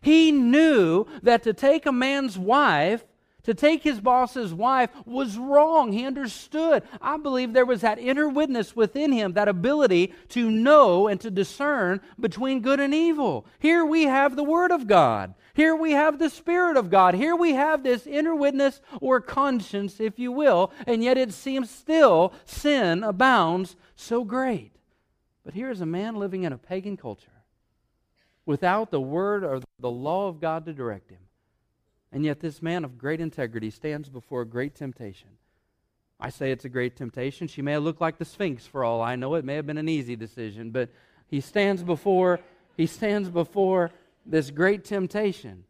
He 0.00 0.30
knew 0.30 1.06
that 1.24 1.42
to 1.42 1.52
take 1.52 1.86
a 1.86 1.92
man's 1.92 2.38
wife 2.38 3.02
to 3.44 3.54
take 3.54 3.82
his 3.82 4.00
boss's 4.00 4.54
wife 4.54 4.90
was 5.04 5.36
wrong. 5.36 5.92
He 5.92 6.06
understood. 6.06 6.82
I 7.00 7.16
believe 7.16 7.52
there 7.52 7.66
was 7.66 7.80
that 7.80 7.98
inner 7.98 8.28
witness 8.28 8.76
within 8.76 9.12
him, 9.12 9.32
that 9.32 9.48
ability 9.48 10.14
to 10.30 10.50
know 10.50 11.08
and 11.08 11.20
to 11.20 11.30
discern 11.30 12.00
between 12.20 12.60
good 12.60 12.80
and 12.80 12.94
evil. 12.94 13.46
Here 13.58 13.84
we 13.84 14.04
have 14.04 14.36
the 14.36 14.44
Word 14.44 14.70
of 14.70 14.86
God. 14.86 15.34
Here 15.54 15.74
we 15.74 15.92
have 15.92 16.18
the 16.18 16.30
Spirit 16.30 16.76
of 16.76 16.88
God. 16.88 17.14
Here 17.14 17.36
we 17.36 17.52
have 17.52 17.82
this 17.82 18.06
inner 18.06 18.34
witness 18.34 18.80
or 19.00 19.20
conscience, 19.20 20.00
if 20.00 20.18
you 20.18 20.32
will, 20.32 20.72
and 20.86 21.02
yet 21.02 21.18
it 21.18 21.32
seems 21.32 21.68
still 21.68 22.32
sin 22.44 23.02
abounds 23.02 23.76
so 23.96 24.24
great. 24.24 24.72
But 25.44 25.54
here 25.54 25.70
is 25.70 25.80
a 25.80 25.86
man 25.86 26.14
living 26.16 26.44
in 26.44 26.52
a 26.52 26.58
pagan 26.58 26.96
culture 26.96 27.28
without 28.46 28.90
the 28.90 29.00
Word 29.00 29.42
or 29.42 29.60
the 29.80 29.90
law 29.90 30.28
of 30.28 30.40
God 30.40 30.64
to 30.66 30.72
direct 30.72 31.10
him 31.10 31.18
and 32.12 32.24
yet, 32.26 32.40
this 32.40 32.60
man 32.60 32.84
of 32.84 32.98
great 32.98 33.20
integrity 33.20 33.70
stands 33.70 34.10
before 34.10 34.42
a 34.42 34.46
great 34.46 34.74
temptation. 34.74 35.28
I 36.20 36.28
say 36.28 36.52
it's 36.52 36.66
a 36.66 36.68
great 36.68 36.94
temptation. 36.94 37.48
She 37.48 37.62
may 37.62 37.72
have 37.72 37.82
looked 37.82 38.02
like 38.02 38.18
the 38.18 38.24
Sphinx 38.26 38.66
for 38.66 38.84
all 38.84 39.00
I 39.00 39.16
know. 39.16 39.34
It 39.34 39.44
may 39.44 39.56
have 39.56 39.66
been 39.66 39.78
an 39.78 39.88
easy 39.88 40.14
decision, 40.14 40.70
but 40.70 40.90
he 41.26 41.40
stands 41.40 41.82
before 41.82 42.40
he 42.76 42.86
stands 42.86 43.28
before 43.28 43.90
this 44.24 44.50
great 44.50 44.84
temptation. 44.84 45.64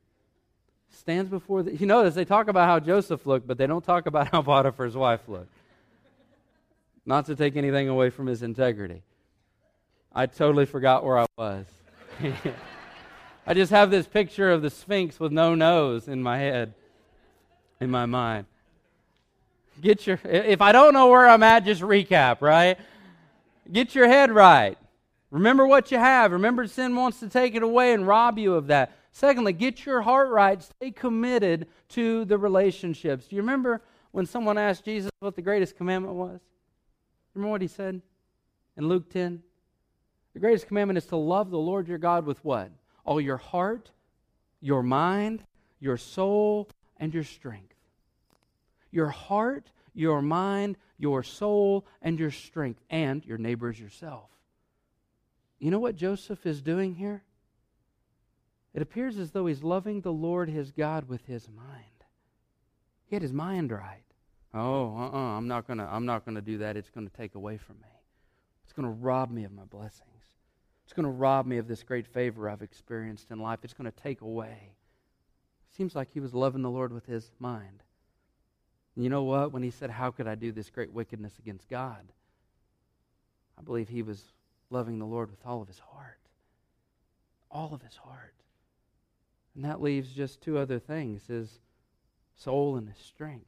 Stands 0.91 1.31
before 1.31 1.63
the, 1.63 1.75
you 1.75 1.87
notice 1.87 2.15
they 2.15 2.25
talk 2.25 2.49
about 2.49 2.67
how 2.67 2.81
Joseph 2.81 3.25
looked, 3.25 3.47
but 3.47 3.57
they 3.57 3.67
don't 3.67 3.85
talk 3.85 4.07
about 4.07 4.29
how 4.29 4.43
Potiphar's 4.43 4.97
wife 4.97 5.27
looked. 5.29 5.55
Not 7.07 7.27
to 7.27 7.35
take 7.35 7.57
anything 7.57 7.89
away 7.89 8.11
from 8.11 8.27
his 8.27 8.43
integrity. 8.43 9.03
I 10.13 10.27
totally 10.27 10.67
forgot 10.67 11.05
where 11.05 11.19
I 11.19 11.27
was. 11.37 11.67
I 13.47 13.55
just 13.55 13.73
have 13.73 13.91
this 13.91 14.07
picture 14.07 14.51
of 14.51 14.63
the 14.63 14.71
Sphinx 14.71 15.19
with 15.19 15.33
no 15.33 15.55
nose 15.55 16.07
in 16.07 16.23
my 16.23 16.39
head, 16.39 16.75
in 17.81 17.91
my 17.91 18.07
mind. 18.07 18.47
Get 19.81 20.07
your, 20.07 20.21
if 20.25 20.61
I 20.61 20.71
don't 20.71 20.95
know 20.95 21.09
where 21.09 21.29
I'm 21.29 21.43
at, 21.43 21.65
just 21.65 21.83
recap, 21.83 22.41
right? 22.41 22.79
Get 23.71 23.95
your 23.95 24.07
head 24.07 24.31
right. 24.31 24.79
Remember 25.31 25.67
what 25.67 25.91
you 25.91 25.99
have. 25.99 26.31
Remember, 26.31 26.67
sin 26.67 26.95
wants 26.95 27.19
to 27.21 27.29
take 27.29 27.55
it 27.55 27.63
away 27.63 27.95
and 27.95 28.07
rob 28.07 28.39
you 28.39 28.55
of 28.55 28.69
that. 28.69 28.93
Secondly, 29.13 29.53
get 29.53 29.85
your 29.85 30.03
heart 30.03 30.29
right. 30.31 30.63
Stay 30.63 30.91
committed 30.91 31.67
to 31.91 32.25
the 32.27 32.39
relationships. 32.39 33.27
Do 33.27 33.37
you 33.37 33.43
remember 33.43 33.83
when 34.13 34.27
someone 34.27 34.59
asked 34.59 34.85
Jesus 34.85 35.11
what 35.21 35.35
the 35.35 35.43
greatest 35.43 35.77
commandment 35.77 36.15
was? 36.15 36.41
Remember 37.35 37.51
what 37.51 37.63
he 37.63 37.69
said 37.69 38.01
in 38.77 38.89
Luke 38.89 39.11
10? 39.11 39.43
The 40.35 40.41
greatest 40.41 40.69
commandment 40.69 40.99
is 40.99 41.07
to 41.07 41.17
love 41.17 41.51
the 41.51 41.59
Lord 41.59 41.89
your 41.89 41.99
God 41.99 42.25
with 42.25 42.43
what? 42.45 42.71
All 43.05 43.21
your 43.21 43.37
heart, 43.37 43.91
your 44.61 44.83
mind, 44.83 45.45
your 45.81 45.97
soul, 45.97 46.69
and 46.97 47.13
your 47.13 47.25
strength. 47.25 47.75
Your 48.91 49.09
heart, 49.09 49.71
your 49.95 50.23
mind, 50.23 50.77
your 50.99 51.23
soul, 51.23 51.87
and 52.01 52.19
your 52.19 52.31
strength, 52.31 52.81
and 52.91 53.25
your 53.25 53.39
neighbors 53.39 53.81
yourself. 53.81 54.31
You 55.59 55.71
know 55.71 55.79
what 55.79 55.97
Joseph 55.97 56.45
is 56.47 56.61
doing 56.61 56.95
here? 56.95 57.23
It 58.75 58.83
appears 58.83 59.19
as 59.19 59.33
though 59.33 59.47
he's 59.47 59.63
loving 59.63 60.01
the 60.01 60.13
Lord 60.13 60.49
his 60.49 60.71
God 60.73 61.09
with 61.09 61.27
his 61.27 61.49
mind. 61.49 61.85
He 63.05 63.17
had 63.17 63.23
his 63.23 63.33
mind 63.33 63.71
right. 63.71 64.05
Oh, 64.55 64.97
uh-uh, 64.97 65.37
I'm 65.37 65.49
not 65.49 65.67
gonna 65.67 65.89
I'm 65.91 66.07
not 66.07 66.25
gonna 66.25 66.41
do 66.41 66.59
that. 66.59 66.77
It's 66.77 66.91
gonna 66.91 67.11
take 67.11 67.35
away 67.35 67.59
from 67.59 67.77
me. 67.77 67.89
It's 68.65 68.73
to 68.73 68.89
rob 68.89 69.31
me 69.31 69.45
of 69.45 69.53
my 69.53 69.65
blessings. 69.65 70.12
It's 70.93 70.97
going 70.99 71.05
to 71.05 71.11
rob 71.11 71.47
me 71.47 71.57
of 71.57 71.69
this 71.69 71.83
great 71.83 72.07
favor 72.07 72.51
I've 72.51 72.61
experienced 72.61 73.31
in 73.31 73.41
life. 73.41 73.61
It's 73.63 73.73
going 73.73 73.91
to 73.91 74.03
take 74.03 74.21
away. 74.21 74.75
Seems 75.75 75.97
like 75.97 76.13
he 76.13 76.21
was 76.21 76.35
loving 76.35 76.61
the 76.61 76.69
Lord 76.69 76.93
with 76.93 77.07
his 77.07 77.33
mind. 77.39 77.83
And 78.95 79.03
you 79.03 79.09
know 79.09 79.23
what? 79.23 79.53
When 79.53 79.63
he 79.63 79.71
said, 79.71 79.89
How 79.89 80.11
could 80.11 80.29
I 80.29 80.35
do 80.35 80.53
this 80.53 80.69
great 80.69 80.93
wickedness 80.93 81.39
against 81.39 81.71
God? 81.71 82.13
I 83.59 83.63
believe 83.63 83.89
he 83.89 84.03
was 84.03 84.35
loving 84.69 84.99
the 84.99 85.07
Lord 85.07 85.31
with 85.31 85.41
all 85.47 85.63
of 85.63 85.69
his 85.69 85.79
heart. 85.79 86.19
All 87.51 87.73
of 87.73 87.81
his 87.81 87.97
heart. 87.97 88.35
And 89.55 89.65
that 89.65 89.81
leaves 89.81 90.13
just 90.13 90.43
two 90.43 90.59
other 90.59 90.79
things 90.79 91.27
his 91.27 91.59
soul 92.37 92.77
and 92.77 92.87
his 92.87 92.99
strength. 92.99 93.47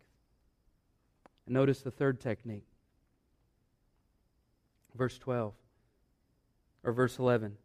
And 1.45 1.53
notice 1.53 1.83
the 1.83 1.91
third 1.91 2.23
technique. 2.23 2.65
Verse 4.97 5.19
12, 5.19 5.53
or 6.85 6.93
verse 6.93 7.19
11. 7.19 7.57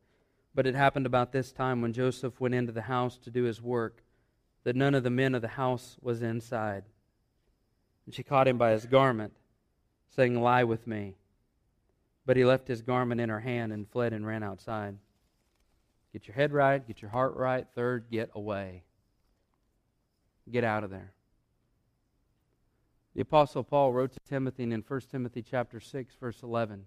But 0.55 0.65
it 0.65 0.75
happened 0.75 1.05
about 1.05 1.31
this 1.31 1.51
time 1.51 1.81
when 1.81 1.93
Joseph 1.93 2.39
went 2.39 2.55
into 2.55 2.71
the 2.71 2.83
house 2.83 3.17
to 3.19 3.29
do 3.29 3.43
his 3.43 3.61
work 3.61 4.03
that 4.63 4.75
none 4.75 4.95
of 4.95 5.03
the 5.03 5.09
men 5.09 5.35
of 5.35 5.41
the 5.41 5.49
house 5.49 5.97
was 6.01 6.21
inside. 6.21 6.83
And 8.05 8.15
she 8.15 8.23
caught 8.23 8.47
him 8.47 8.57
by 8.57 8.71
his 8.71 8.85
garment, 8.85 9.33
saying, 10.15 10.41
Lie 10.41 10.63
with 10.63 10.87
me. 10.87 11.15
But 12.25 12.37
he 12.37 12.45
left 12.45 12.67
his 12.67 12.81
garment 12.81 13.21
in 13.21 13.29
her 13.29 13.39
hand 13.39 13.71
and 13.71 13.89
fled 13.89 14.13
and 14.13 14.25
ran 14.25 14.43
outside. 14.43 14.97
Get 16.11 16.27
your 16.27 16.35
head 16.35 16.51
right, 16.51 16.85
get 16.85 17.01
your 17.01 17.11
heart 17.11 17.35
right. 17.35 17.67
Third, 17.75 18.05
get 18.11 18.31
away. 18.33 18.83
Get 20.51 20.63
out 20.63 20.83
of 20.83 20.89
there. 20.89 21.13
The 23.15 23.21
apostle 23.21 23.63
Paul 23.63 23.93
wrote 23.93 24.13
to 24.13 24.19
Timothy 24.27 24.63
in 24.63 24.83
1 24.87 25.01
Timothy 25.11 25.41
chapter 25.41 25.79
6 25.79 26.15
verse 26.19 26.41
11. 26.41 26.85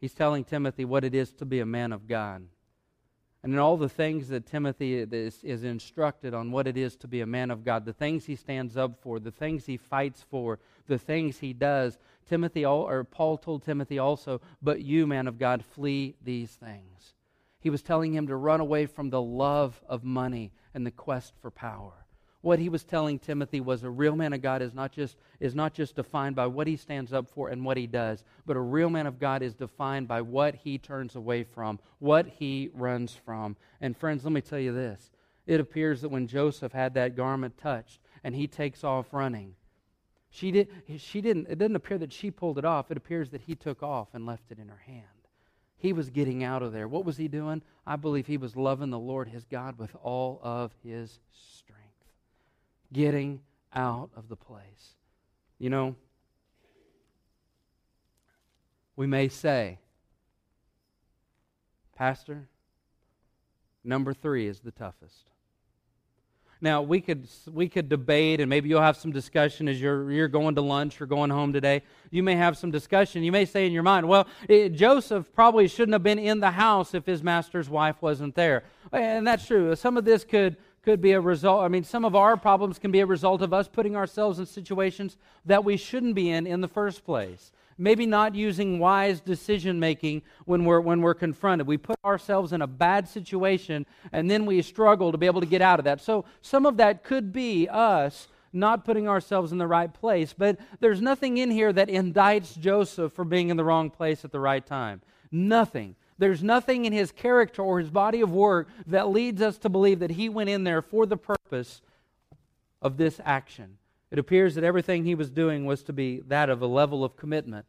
He's 0.00 0.14
telling 0.14 0.44
Timothy 0.44 0.84
what 0.84 1.04
it 1.04 1.14
is 1.14 1.32
to 1.34 1.44
be 1.44 1.60
a 1.60 1.66
man 1.66 1.92
of 1.92 2.06
God. 2.06 2.46
And 3.42 3.52
in 3.52 3.58
all 3.58 3.76
the 3.76 3.90
things 3.90 4.28
that 4.28 4.46
Timothy 4.46 4.94
is, 4.94 5.44
is, 5.44 5.64
instructed 5.64 6.32
on 6.32 6.50
what 6.50 6.66
it 6.66 6.78
is 6.78 6.96
to 6.96 7.08
be 7.08 7.20
a 7.20 7.26
man 7.26 7.50
of 7.50 7.62
God, 7.62 7.84
the 7.84 7.92
things 7.92 8.24
he 8.24 8.36
stands 8.36 8.74
up 8.74 9.02
for, 9.02 9.20
the 9.20 9.30
things 9.30 9.66
he 9.66 9.76
fights 9.76 10.22
for, 10.22 10.58
the 10.86 10.98
things 10.98 11.38
he 11.38 11.52
does, 11.52 11.98
Timothy 12.26 12.64
all, 12.64 12.88
or 12.88 13.04
Paul 13.04 13.36
told 13.36 13.62
Timothy 13.62 13.98
also, 13.98 14.40
"But 14.62 14.80
you, 14.80 15.06
man 15.06 15.26
of 15.26 15.38
God, 15.38 15.62
flee 15.62 16.16
these 16.22 16.54
things." 16.54 17.12
He 17.60 17.68
was 17.68 17.82
telling 17.82 18.14
him 18.14 18.26
to 18.28 18.36
run 18.36 18.60
away 18.60 18.86
from 18.86 19.10
the 19.10 19.20
love 19.20 19.82
of 19.86 20.04
money 20.04 20.52
and 20.72 20.86
the 20.86 20.90
quest 20.90 21.34
for 21.36 21.50
power 21.50 22.04
what 22.44 22.58
he 22.58 22.68
was 22.68 22.84
telling 22.84 23.18
Timothy 23.18 23.62
was 23.62 23.84
a 23.84 23.90
real 23.90 24.14
man 24.14 24.34
of 24.34 24.42
God 24.42 24.60
is 24.60 24.74
not 24.74 24.92
just, 24.92 25.16
is 25.40 25.54
not 25.54 25.72
just 25.72 25.96
defined 25.96 26.36
by 26.36 26.46
what 26.46 26.66
he 26.66 26.76
stands 26.76 27.10
up 27.10 27.26
for 27.30 27.48
and 27.48 27.64
what 27.64 27.78
he 27.78 27.86
does, 27.86 28.22
but 28.44 28.54
a 28.54 28.60
real 28.60 28.90
man 28.90 29.06
of 29.06 29.18
God 29.18 29.42
is 29.42 29.54
defined 29.54 30.06
by 30.06 30.20
what 30.20 30.54
he 30.54 30.76
turns 30.76 31.16
away 31.16 31.42
from, 31.42 31.78
what 32.00 32.26
he 32.26 32.68
runs 32.74 33.14
from. 33.14 33.56
And 33.80 33.96
friends, 33.96 34.24
let 34.24 34.32
me 34.34 34.42
tell 34.42 34.58
you 34.58 34.74
this. 34.74 35.10
It 35.46 35.58
appears 35.58 36.02
that 36.02 36.10
when 36.10 36.26
Joseph 36.26 36.72
had 36.72 36.92
that 36.94 37.16
garment 37.16 37.56
touched 37.56 38.00
and 38.22 38.34
he 38.34 38.46
takes 38.46 38.84
off 38.84 39.14
running, 39.14 39.54
she, 40.28 40.50
did, 40.50 40.68
she 40.98 41.22
didn't, 41.22 41.46
it 41.48 41.58
didn't 41.58 41.76
appear 41.76 41.96
that 41.96 42.12
she 42.12 42.30
pulled 42.30 42.58
it 42.58 42.66
off. 42.66 42.90
It 42.90 42.98
appears 42.98 43.30
that 43.30 43.40
he 43.40 43.54
took 43.54 43.82
off 43.82 44.08
and 44.12 44.26
left 44.26 44.50
it 44.50 44.58
in 44.58 44.68
her 44.68 44.82
hand. 44.86 45.06
He 45.78 45.94
was 45.94 46.10
getting 46.10 46.44
out 46.44 46.62
of 46.62 46.74
there. 46.74 46.88
What 46.88 47.06
was 47.06 47.16
he 47.16 47.26
doing? 47.26 47.62
I 47.86 47.96
believe 47.96 48.26
he 48.26 48.36
was 48.36 48.54
loving 48.54 48.90
the 48.90 48.98
Lord 48.98 49.28
his 49.28 49.46
God 49.46 49.78
with 49.78 49.96
all 50.02 50.40
of 50.42 50.72
his 50.82 51.20
strength 51.32 51.83
getting 52.94 53.40
out 53.74 54.08
of 54.16 54.28
the 54.28 54.36
place. 54.36 54.94
You 55.58 55.68
know, 55.68 55.96
we 58.96 59.06
may 59.06 59.28
say, 59.28 59.78
Pastor, 61.96 62.48
number 63.84 64.14
three 64.14 64.46
is 64.46 64.60
the 64.60 64.70
toughest. 64.70 65.26
Now 66.60 66.80
we 66.80 67.00
could 67.00 67.28
we 67.52 67.68
could 67.68 67.90
debate, 67.90 68.40
and 68.40 68.48
maybe 68.48 68.70
you'll 68.70 68.80
have 68.80 68.96
some 68.96 69.12
discussion 69.12 69.68
as 69.68 69.78
you're 69.78 70.10
you're 70.10 70.28
going 70.28 70.54
to 70.54 70.62
lunch 70.62 71.00
or 71.00 71.06
going 71.06 71.28
home 71.28 71.52
today. 71.52 71.82
You 72.10 72.22
may 72.22 72.36
have 72.36 72.56
some 72.56 72.70
discussion. 72.70 73.22
You 73.22 73.32
may 73.32 73.44
say 73.44 73.66
in 73.66 73.72
your 73.72 73.82
mind, 73.82 74.08
"Well, 74.08 74.26
it, 74.48 74.70
Joseph 74.70 75.30
probably 75.34 75.68
shouldn't 75.68 75.92
have 75.92 76.02
been 76.02 76.18
in 76.18 76.40
the 76.40 76.52
house 76.52 76.94
if 76.94 77.04
his 77.04 77.22
master's 77.22 77.68
wife 77.68 78.00
wasn't 78.00 78.34
there," 78.34 78.64
and 78.92 79.26
that's 79.26 79.46
true. 79.46 79.76
Some 79.76 79.98
of 79.98 80.06
this 80.06 80.24
could 80.24 80.56
could 80.84 81.00
be 81.00 81.12
a 81.12 81.20
result. 81.20 81.62
I 81.62 81.68
mean, 81.68 81.84
some 81.84 82.04
of 82.04 82.14
our 82.14 82.36
problems 82.36 82.78
can 82.78 82.90
be 82.90 83.00
a 83.00 83.06
result 83.06 83.40
of 83.42 83.52
us 83.52 83.68
putting 83.68 83.96
ourselves 83.96 84.38
in 84.38 84.46
situations 84.46 85.16
that 85.46 85.64
we 85.64 85.76
shouldn't 85.76 86.14
be 86.14 86.30
in 86.30 86.46
in 86.46 86.60
the 86.60 86.68
first 86.68 87.04
place. 87.04 87.52
Maybe 87.76 88.06
not 88.06 88.34
using 88.34 88.78
wise 88.78 89.20
decision 89.20 89.80
making 89.80 90.22
when 90.44 90.64
we're, 90.64 90.80
when 90.80 91.00
we're 91.00 91.14
confronted. 91.14 91.66
We 91.66 91.78
put 91.78 91.98
ourselves 92.04 92.52
in 92.52 92.62
a 92.62 92.66
bad 92.66 93.08
situation 93.08 93.86
and 94.12 94.30
then 94.30 94.46
we 94.46 94.62
struggle 94.62 95.10
to 95.10 95.18
be 95.18 95.26
able 95.26 95.40
to 95.40 95.46
get 95.46 95.62
out 95.62 95.80
of 95.80 95.86
that. 95.86 96.00
So, 96.00 96.24
some 96.40 96.66
of 96.66 96.76
that 96.76 97.02
could 97.02 97.32
be 97.32 97.68
us 97.68 98.28
not 98.52 98.84
putting 98.84 99.08
ourselves 99.08 99.50
in 99.50 99.58
the 99.58 99.66
right 99.66 99.92
place. 99.92 100.32
But 100.36 100.60
there's 100.78 101.00
nothing 101.00 101.38
in 101.38 101.50
here 101.50 101.72
that 101.72 101.88
indicts 101.88 102.58
Joseph 102.58 103.12
for 103.12 103.24
being 103.24 103.48
in 103.48 103.56
the 103.56 103.64
wrong 103.64 103.90
place 103.90 104.24
at 104.24 104.30
the 104.30 104.38
right 104.38 104.64
time. 104.64 105.02
Nothing. 105.32 105.96
There's 106.18 106.42
nothing 106.42 106.84
in 106.84 106.92
his 106.92 107.10
character 107.10 107.62
or 107.62 107.80
his 107.80 107.90
body 107.90 108.20
of 108.20 108.30
work 108.30 108.68
that 108.86 109.08
leads 109.08 109.42
us 109.42 109.58
to 109.58 109.68
believe 109.68 109.98
that 110.00 110.12
he 110.12 110.28
went 110.28 110.50
in 110.50 110.64
there 110.64 110.82
for 110.82 111.06
the 111.06 111.16
purpose 111.16 111.82
of 112.80 112.96
this 112.96 113.20
action. 113.24 113.78
It 114.10 114.18
appears 114.18 114.54
that 114.54 114.64
everything 114.64 115.04
he 115.04 115.16
was 115.16 115.30
doing 115.30 115.64
was 115.64 115.82
to 115.84 115.92
be 115.92 116.20
that 116.28 116.50
of 116.50 116.62
a 116.62 116.66
level 116.66 117.02
of 117.02 117.16
commitment. 117.16 117.66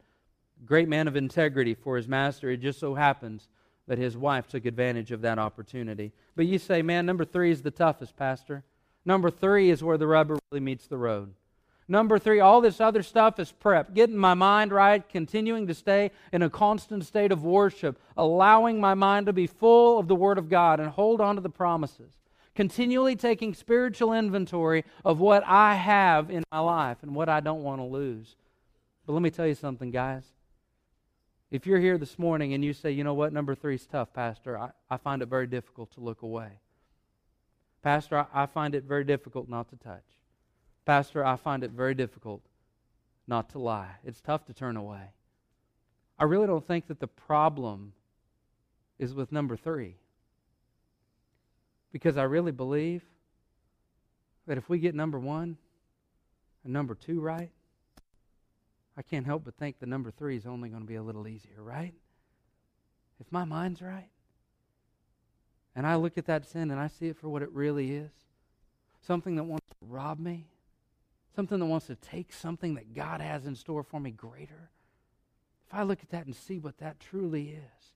Great 0.64 0.88
man 0.88 1.08
of 1.08 1.16
integrity 1.16 1.74
for 1.74 1.96
his 1.96 2.06
master. 2.06 2.50
It 2.50 2.58
just 2.58 2.78
so 2.78 2.94
happens 2.94 3.48
that 3.88 3.98
his 3.98 4.16
wife 4.16 4.48
took 4.48 4.64
advantage 4.64 5.10
of 5.10 5.22
that 5.22 5.38
opportunity. 5.38 6.12
But 6.36 6.46
you 6.46 6.58
say, 6.58 6.82
man, 6.82 7.06
number 7.06 7.24
three 7.24 7.50
is 7.50 7.62
the 7.62 7.70
toughest, 7.70 8.16
Pastor. 8.16 8.64
Number 9.04 9.30
three 9.30 9.70
is 9.70 9.82
where 9.82 9.98
the 9.98 10.06
rubber 10.06 10.38
really 10.50 10.60
meets 10.60 10.86
the 10.86 10.98
road. 10.98 11.34
Number 11.88 12.18
three, 12.18 12.40
all 12.40 12.60
this 12.60 12.80
other 12.80 13.02
stuff 13.02 13.38
is 13.38 13.52
prep. 13.52 13.94
Getting 13.94 14.16
my 14.16 14.34
mind 14.34 14.72
right, 14.72 15.08
continuing 15.08 15.68
to 15.68 15.74
stay 15.74 16.10
in 16.32 16.42
a 16.42 16.50
constant 16.50 17.04
state 17.04 17.30
of 17.30 17.44
worship, 17.44 18.00
allowing 18.16 18.80
my 18.80 18.94
mind 18.94 19.26
to 19.26 19.32
be 19.32 19.46
full 19.46 19.98
of 19.98 20.08
the 20.08 20.16
Word 20.16 20.36
of 20.36 20.48
God 20.48 20.80
and 20.80 20.90
hold 20.90 21.20
on 21.20 21.36
to 21.36 21.40
the 21.40 21.48
promises. 21.48 22.12
Continually 22.56 23.14
taking 23.14 23.54
spiritual 23.54 24.12
inventory 24.12 24.84
of 25.04 25.20
what 25.20 25.44
I 25.46 25.74
have 25.74 26.30
in 26.30 26.42
my 26.50 26.58
life 26.58 26.98
and 27.02 27.14
what 27.14 27.28
I 27.28 27.38
don't 27.40 27.62
want 27.62 27.80
to 27.80 27.84
lose. 27.84 28.34
But 29.06 29.12
let 29.12 29.22
me 29.22 29.30
tell 29.30 29.46
you 29.46 29.54
something, 29.54 29.92
guys. 29.92 30.24
If 31.52 31.66
you're 31.66 31.78
here 31.78 31.98
this 31.98 32.18
morning 32.18 32.54
and 32.54 32.64
you 32.64 32.72
say, 32.72 32.90
you 32.90 33.04
know 33.04 33.14
what, 33.14 33.32
number 33.32 33.54
three 33.54 33.76
is 33.76 33.86
tough, 33.86 34.12
Pastor, 34.12 34.58
I, 34.58 34.70
I 34.90 34.96
find 34.96 35.22
it 35.22 35.28
very 35.28 35.46
difficult 35.46 35.92
to 35.92 36.00
look 36.00 36.22
away. 36.22 36.48
Pastor, 37.82 38.18
I, 38.18 38.42
I 38.42 38.46
find 38.46 38.74
it 38.74 38.82
very 38.82 39.04
difficult 39.04 39.48
not 39.48 39.68
to 39.68 39.76
touch. 39.76 40.02
Pastor, 40.86 41.24
I 41.24 41.34
find 41.34 41.64
it 41.64 41.72
very 41.72 41.94
difficult 41.94 42.42
not 43.26 43.50
to 43.50 43.58
lie. 43.58 43.96
It's 44.04 44.20
tough 44.20 44.44
to 44.46 44.54
turn 44.54 44.76
away. 44.76 45.10
I 46.16 46.24
really 46.24 46.46
don't 46.46 46.66
think 46.66 46.86
that 46.86 47.00
the 47.00 47.08
problem 47.08 47.92
is 48.98 49.12
with 49.12 49.32
number 49.32 49.56
three. 49.56 49.96
Because 51.92 52.16
I 52.16 52.22
really 52.22 52.52
believe 52.52 53.02
that 54.46 54.56
if 54.56 54.68
we 54.68 54.78
get 54.78 54.94
number 54.94 55.18
one 55.18 55.56
and 56.62 56.72
number 56.72 56.94
two 56.94 57.20
right, 57.20 57.50
I 58.96 59.02
can't 59.02 59.26
help 59.26 59.44
but 59.44 59.56
think 59.56 59.80
the 59.80 59.86
number 59.86 60.12
three 60.12 60.36
is 60.36 60.46
only 60.46 60.68
going 60.68 60.82
to 60.82 60.88
be 60.88 60.94
a 60.94 61.02
little 61.02 61.26
easier, 61.26 61.62
right? 61.62 61.94
If 63.20 63.30
my 63.32 63.44
mind's 63.44 63.82
right, 63.82 64.08
and 65.74 65.86
I 65.86 65.96
look 65.96 66.16
at 66.16 66.26
that 66.26 66.46
sin 66.46 66.70
and 66.70 66.78
I 66.78 66.86
see 66.86 67.08
it 67.08 67.16
for 67.16 67.28
what 67.28 67.42
it 67.42 67.50
really 67.50 67.90
is 67.90 68.10
something 69.02 69.36
that 69.36 69.44
wants 69.44 69.66
to 69.68 69.86
rob 69.86 70.18
me, 70.18 70.46
something 71.36 71.60
that 71.60 71.66
wants 71.66 71.86
to 71.86 71.94
take 71.96 72.32
something 72.32 72.74
that 72.74 72.94
God 72.94 73.20
has 73.20 73.46
in 73.46 73.54
store 73.54 73.82
for 73.82 74.00
me 74.00 74.10
greater, 74.10 74.70
if 75.68 75.74
I 75.74 75.82
look 75.82 76.00
at 76.02 76.10
that 76.10 76.26
and 76.26 76.34
see 76.34 76.58
what 76.58 76.78
that 76.78 76.98
truly 76.98 77.50
is, 77.50 77.92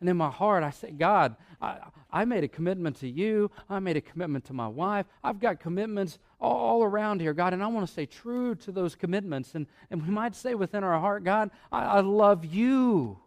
and 0.00 0.08
in 0.08 0.16
my 0.16 0.30
heart, 0.30 0.64
I 0.64 0.70
say, 0.70 0.90
God, 0.90 1.36
I, 1.60 1.78
I 2.10 2.24
made 2.24 2.42
a 2.42 2.48
commitment 2.48 2.96
to 2.96 3.08
you. 3.08 3.52
I 3.70 3.78
made 3.78 3.96
a 3.96 4.00
commitment 4.00 4.44
to 4.46 4.52
my 4.52 4.66
wife. 4.66 5.06
I've 5.22 5.38
got 5.38 5.60
commitments 5.60 6.18
all, 6.40 6.56
all 6.56 6.82
around 6.82 7.20
here, 7.20 7.32
God, 7.32 7.52
and 7.52 7.62
I 7.62 7.68
want 7.68 7.86
to 7.86 7.92
stay 7.92 8.06
true 8.06 8.56
to 8.56 8.72
those 8.72 8.96
commitments. 8.96 9.54
And, 9.54 9.68
and 9.92 10.02
we 10.02 10.10
might 10.12 10.34
say 10.34 10.56
within 10.56 10.82
our 10.82 10.98
heart, 10.98 11.22
God, 11.22 11.52
I, 11.70 11.84
I 11.84 12.00
love 12.00 12.44
you 12.44 13.20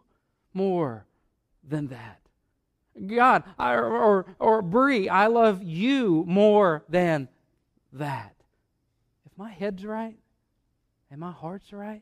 more 0.53 1.05
than 1.63 1.87
that. 1.87 2.19
God, 3.07 3.43
I, 3.57 3.75
or, 3.75 4.25
or, 4.39 4.61
Bree, 4.61 5.07
I 5.07 5.27
love 5.27 5.63
you 5.63 6.25
more 6.27 6.83
than 6.89 7.29
that 7.93 8.34
my 9.37 9.51
head's 9.51 9.85
right 9.85 10.17
and 11.11 11.19
my 11.19 11.31
heart's 11.31 11.73
right, 11.73 12.01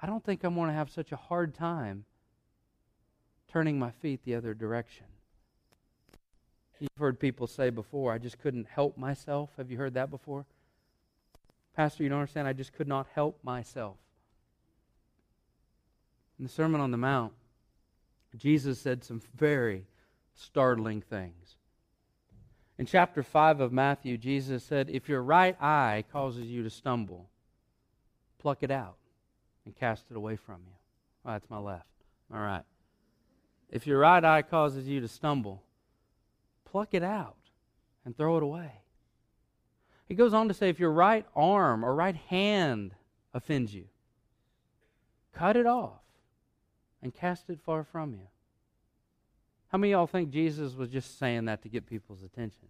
I 0.00 0.06
don't 0.06 0.24
think 0.24 0.44
I'm 0.44 0.54
going 0.54 0.68
to 0.68 0.74
have 0.74 0.90
such 0.90 1.12
a 1.12 1.16
hard 1.16 1.54
time 1.54 2.04
turning 3.48 3.78
my 3.78 3.90
feet 3.90 4.20
the 4.24 4.34
other 4.34 4.54
direction. 4.54 5.06
You've 6.80 6.90
heard 6.96 7.18
people 7.18 7.46
say 7.48 7.70
before, 7.70 8.12
I 8.12 8.18
just 8.18 8.38
couldn't 8.38 8.68
help 8.68 8.96
myself. 8.96 9.50
Have 9.56 9.70
you 9.70 9.78
heard 9.78 9.94
that 9.94 10.10
before? 10.10 10.46
Pastor, 11.74 12.02
you 12.04 12.08
don't 12.08 12.20
understand? 12.20 12.46
I 12.46 12.52
just 12.52 12.72
could 12.72 12.88
not 12.88 13.08
help 13.14 13.42
myself. 13.42 13.96
In 16.38 16.44
the 16.44 16.50
Sermon 16.50 16.80
on 16.80 16.92
the 16.92 16.96
Mount, 16.96 17.32
Jesus 18.36 18.80
said 18.80 19.02
some 19.02 19.20
very 19.34 19.86
startling 20.34 21.00
things. 21.00 21.57
In 22.78 22.86
chapter 22.86 23.24
5 23.24 23.60
of 23.60 23.72
Matthew, 23.72 24.16
Jesus 24.16 24.62
said, 24.62 24.88
If 24.88 25.08
your 25.08 25.22
right 25.22 25.60
eye 25.60 26.04
causes 26.12 26.46
you 26.46 26.62
to 26.62 26.70
stumble, 26.70 27.28
pluck 28.38 28.62
it 28.62 28.70
out 28.70 28.96
and 29.64 29.74
cast 29.74 30.04
it 30.10 30.16
away 30.16 30.36
from 30.36 30.60
you. 30.64 30.72
Oh, 31.26 31.32
that's 31.32 31.50
my 31.50 31.58
left. 31.58 31.86
All 32.32 32.40
right. 32.40 32.62
If 33.68 33.86
your 33.86 33.98
right 33.98 34.24
eye 34.24 34.42
causes 34.42 34.86
you 34.86 35.00
to 35.00 35.08
stumble, 35.08 35.62
pluck 36.64 36.90
it 36.92 37.02
out 37.02 37.36
and 38.04 38.16
throw 38.16 38.36
it 38.36 38.42
away. 38.44 38.70
He 40.06 40.14
goes 40.14 40.32
on 40.32 40.48
to 40.48 40.54
say, 40.54 40.68
if 40.68 40.78
your 40.78 40.92
right 40.92 41.26
arm 41.34 41.84
or 41.84 41.94
right 41.94 42.16
hand 42.16 42.94
offends 43.34 43.74
you, 43.74 43.86
cut 45.34 45.56
it 45.56 45.66
off 45.66 46.00
and 47.02 47.12
cast 47.12 47.50
it 47.50 47.58
far 47.60 47.84
from 47.84 48.14
you. 48.14 48.28
How 49.68 49.78
many 49.78 49.92
of 49.92 49.98
y'all 49.98 50.06
think 50.06 50.30
Jesus 50.30 50.74
was 50.74 50.88
just 50.88 51.18
saying 51.18 51.44
that 51.44 51.62
to 51.62 51.68
get 51.68 51.86
people's 51.86 52.22
attention? 52.22 52.68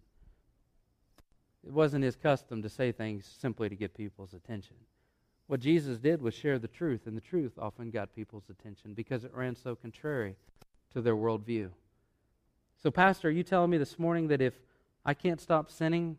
It 1.65 1.71
wasn't 1.71 2.03
his 2.03 2.15
custom 2.15 2.61
to 2.61 2.69
say 2.69 2.91
things 2.91 3.25
simply 3.39 3.69
to 3.69 3.75
get 3.75 3.93
people's 3.93 4.33
attention. 4.33 4.75
What 5.47 5.61
Jesus 5.61 5.97
did 5.97 6.21
was 6.21 6.33
share 6.33 6.59
the 6.59 6.67
truth, 6.67 7.07
and 7.07 7.17
the 7.17 7.21
truth 7.21 7.53
often 7.57 7.89
got 7.89 8.13
people's 8.13 8.49
attention 8.49 8.93
because 8.93 9.23
it 9.23 9.33
ran 9.33 9.55
so 9.55 9.75
contrary 9.75 10.35
to 10.93 11.01
their 11.01 11.15
worldview. 11.15 11.69
So, 12.81 12.91
Pastor, 12.91 13.29
are 13.29 13.31
you 13.31 13.43
telling 13.43 13.71
me 13.71 13.77
this 13.77 13.97
morning 13.97 14.27
that 14.27 14.41
if 14.41 14.53
I 15.05 15.13
can't 15.13 15.41
stop 15.41 15.71
sinning, 15.71 16.17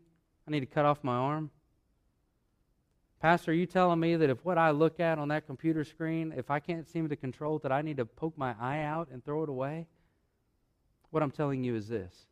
I 0.48 0.50
need 0.50 0.60
to 0.60 0.66
cut 0.66 0.84
off 0.84 1.04
my 1.04 1.14
arm? 1.16 1.50
Pastor, 3.20 3.52
are 3.52 3.54
you 3.54 3.66
telling 3.66 4.00
me 4.00 4.16
that 4.16 4.30
if 4.30 4.44
what 4.44 4.58
I 4.58 4.70
look 4.70 4.98
at 4.98 5.18
on 5.18 5.28
that 5.28 5.46
computer 5.46 5.84
screen, 5.84 6.32
if 6.36 6.50
I 6.50 6.58
can't 6.58 6.88
seem 6.88 7.08
to 7.08 7.16
control 7.16 7.56
it, 7.56 7.62
that 7.62 7.72
I 7.72 7.82
need 7.82 7.98
to 7.98 8.06
poke 8.06 8.36
my 8.36 8.54
eye 8.58 8.82
out 8.82 9.08
and 9.12 9.24
throw 9.24 9.42
it 9.42 9.48
away? 9.48 9.86
What 11.10 11.22
I'm 11.22 11.30
telling 11.30 11.64
you 11.64 11.74
is 11.74 11.88
this. 11.88 12.26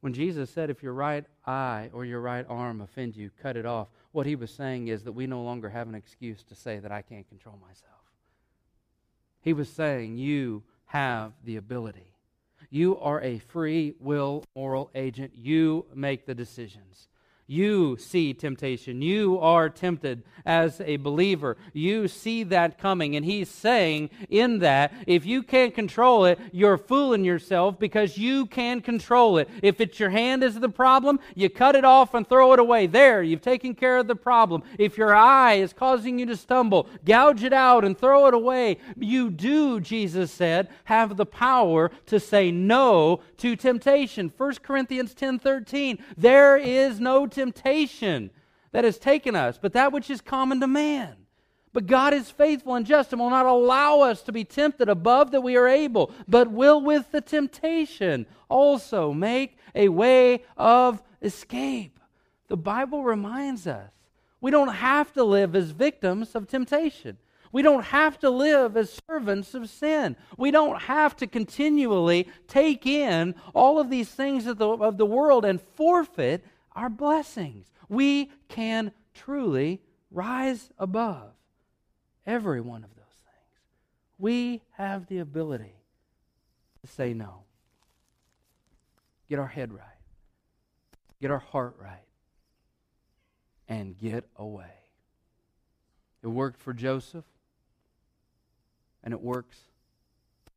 When 0.00 0.12
Jesus 0.12 0.50
said, 0.50 0.70
if 0.70 0.82
your 0.82 0.92
right 0.92 1.24
eye 1.46 1.90
or 1.92 2.04
your 2.04 2.20
right 2.20 2.46
arm 2.48 2.80
offend 2.80 3.16
you, 3.16 3.30
cut 3.42 3.56
it 3.56 3.66
off, 3.66 3.88
what 4.12 4.26
he 4.26 4.36
was 4.36 4.50
saying 4.50 4.88
is 4.88 5.02
that 5.04 5.12
we 5.12 5.26
no 5.26 5.42
longer 5.42 5.68
have 5.70 5.88
an 5.88 5.94
excuse 5.94 6.42
to 6.44 6.54
say 6.54 6.78
that 6.78 6.92
I 6.92 7.02
can't 7.02 7.28
control 7.28 7.58
myself. 7.60 7.98
He 9.40 9.52
was 9.52 9.68
saying, 9.68 10.16
you 10.18 10.62
have 10.86 11.32
the 11.44 11.56
ability. 11.56 12.14
You 12.70 12.98
are 12.98 13.20
a 13.22 13.38
free 13.38 13.94
will 13.98 14.44
moral 14.54 14.90
agent. 14.94 15.32
You 15.34 15.86
make 15.94 16.26
the 16.26 16.34
decisions. 16.34 17.08
You 17.50 17.96
see 17.96 18.34
temptation. 18.34 19.00
You 19.00 19.38
are 19.40 19.70
tempted 19.70 20.22
as 20.44 20.82
a 20.82 20.98
believer. 20.98 21.56
You 21.72 22.06
see 22.06 22.42
that 22.44 22.78
coming. 22.78 23.16
And 23.16 23.24
he's 23.24 23.48
saying 23.48 24.10
in 24.28 24.58
that, 24.58 24.92
if 25.06 25.24
you 25.24 25.42
can't 25.42 25.74
control 25.74 26.26
it, 26.26 26.38
you're 26.52 26.76
fooling 26.76 27.24
yourself 27.24 27.78
because 27.78 28.18
you 28.18 28.44
can 28.44 28.82
control 28.82 29.38
it. 29.38 29.48
If 29.62 29.80
it's 29.80 29.98
your 29.98 30.10
hand 30.10 30.44
is 30.44 30.60
the 30.60 30.68
problem, 30.68 31.20
you 31.34 31.48
cut 31.48 31.74
it 31.74 31.86
off 31.86 32.12
and 32.12 32.28
throw 32.28 32.52
it 32.52 32.58
away. 32.58 32.86
There, 32.86 33.22
you've 33.22 33.40
taken 33.40 33.74
care 33.74 33.96
of 33.96 34.08
the 34.08 34.14
problem. 34.14 34.62
If 34.78 34.98
your 34.98 35.14
eye 35.14 35.54
is 35.54 35.72
causing 35.72 36.18
you 36.18 36.26
to 36.26 36.36
stumble, 36.36 36.86
gouge 37.06 37.44
it 37.44 37.54
out 37.54 37.82
and 37.82 37.96
throw 37.96 38.26
it 38.26 38.34
away. 38.34 38.76
You 38.98 39.30
do, 39.30 39.80
Jesus 39.80 40.30
said, 40.30 40.68
have 40.84 41.16
the 41.16 41.24
power 41.24 41.90
to 42.06 42.20
say 42.20 42.50
no 42.50 43.20
to 43.38 43.56
temptation. 43.56 44.30
1 44.36 44.54
Corinthians 44.56 45.14
10 45.14 45.38
13. 45.38 45.98
There 46.18 46.58
is 46.58 47.00
no 47.00 47.26
temptation 47.26 47.37
that 48.72 48.84
has 48.84 48.98
taken 48.98 49.34
us, 49.34 49.58
but 49.60 49.72
that 49.72 49.92
which 49.92 50.10
is 50.10 50.20
common 50.20 50.60
to 50.60 50.66
man. 50.66 51.16
But 51.72 51.86
God 51.86 52.14
is 52.14 52.30
faithful 52.30 52.74
and 52.74 52.86
just 52.86 53.12
and 53.12 53.20
will 53.20 53.30
not 53.30 53.46
allow 53.46 54.00
us 54.00 54.22
to 54.22 54.32
be 54.32 54.44
tempted 54.44 54.88
above 54.88 55.30
that 55.30 55.42
we 55.42 55.56
are 55.56 55.68
able, 55.68 56.10
but 56.26 56.50
will 56.50 56.80
with 56.80 57.12
the 57.12 57.20
temptation 57.20 58.26
also 58.48 59.12
make 59.12 59.58
a 59.74 59.88
way 59.88 60.44
of 60.56 61.02
escape. 61.22 62.00
The 62.48 62.56
Bible 62.56 63.04
reminds 63.04 63.66
us 63.66 63.90
we 64.40 64.50
don't 64.50 64.74
have 64.74 65.12
to 65.14 65.24
live 65.24 65.54
as 65.54 65.70
victims 65.70 66.34
of 66.34 66.48
temptation. 66.48 67.18
We 67.50 67.62
don't 67.62 67.84
have 67.84 68.18
to 68.20 68.30
live 68.30 68.76
as 68.76 69.00
servants 69.08 69.54
of 69.54 69.70
sin. 69.70 70.16
We 70.36 70.50
don't 70.50 70.82
have 70.82 71.16
to 71.16 71.26
continually 71.26 72.28
take 72.46 72.86
in 72.86 73.34
all 73.54 73.78
of 73.78 73.88
these 73.90 74.08
things 74.08 74.46
of 74.46 74.58
the, 74.58 74.68
of 74.68 74.98
the 74.98 75.06
world 75.06 75.44
and 75.44 75.60
forfeit 75.60 76.44
our 76.78 76.88
blessings. 76.88 77.66
We 77.88 78.30
can 78.46 78.92
truly 79.12 79.82
rise 80.12 80.70
above 80.78 81.32
every 82.24 82.60
one 82.60 82.84
of 82.84 82.90
those 82.94 83.04
things. 83.24 83.62
We 84.16 84.62
have 84.76 85.08
the 85.08 85.18
ability 85.18 85.74
to 86.80 86.86
say 86.92 87.14
no, 87.14 87.42
get 89.28 89.40
our 89.40 89.48
head 89.48 89.72
right, 89.72 89.82
get 91.20 91.32
our 91.32 91.40
heart 91.40 91.74
right, 91.80 92.06
and 93.68 93.98
get 93.98 94.24
away. 94.36 94.70
It 96.22 96.28
worked 96.28 96.60
for 96.60 96.72
Joseph, 96.72 97.24
and 99.02 99.12
it 99.12 99.20
works 99.20 99.58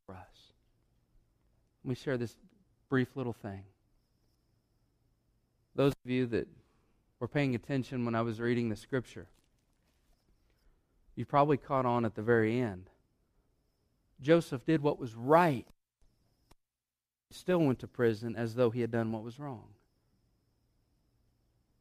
for 0.05 0.13
us. 0.13 0.51
Let 1.83 1.89
me 1.89 1.95
share 1.95 2.17
this 2.17 2.35
brief 2.89 3.07
little 3.15 3.33
thing. 3.33 3.63
Those 5.75 5.93
of 6.03 6.11
you 6.11 6.25
that 6.27 6.47
were 7.19 7.27
paying 7.27 7.55
attention 7.55 8.05
when 8.05 8.15
I 8.15 8.21
was 8.21 8.39
reading 8.39 8.69
the 8.69 8.75
scripture, 8.75 9.27
you 11.15 11.25
probably 11.25 11.57
caught 11.57 11.85
on 11.85 12.05
at 12.05 12.15
the 12.15 12.21
very 12.21 12.59
end. 12.59 12.89
Joseph 14.21 14.65
did 14.65 14.81
what 14.81 14.99
was 14.99 15.15
right, 15.15 15.67
he 17.29 17.33
still 17.35 17.59
went 17.59 17.79
to 17.79 17.87
prison 17.87 18.35
as 18.35 18.55
though 18.55 18.69
he 18.69 18.81
had 18.81 18.91
done 18.91 19.11
what 19.11 19.23
was 19.23 19.39
wrong. 19.39 19.69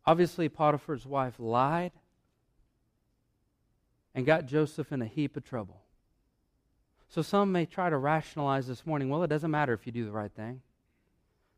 Obviously, 0.06 0.48
Potiphar's 0.48 1.06
wife 1.06 1.34
lied 1.38 1.92
and 4.14 4.26
got 4.26 4.46
Joseph 4.46 4.92
in 4.92 5.02
a 5.02 5.06
heap 5.06 5.36
of 5.36 5.44
trouble. 5.44 5.82
So 7.08 7.22
some 7.22 7.52
may 7.52 7.66
try 7.66 7.90
to 7.90 7.96
rationalize 7.96 8.66
this 8.66 8.86
morning 8.86 9.08
well, 9.08 9.22
it 9.22 9.28
doesn't 9.28 9.50
matter 9.50 9.72
if 9.72 9.86
you 9.86 9.92
do 9.92 10.04
the 10.04 10.12
right 10.12 10.32
thing. 10.32 10.62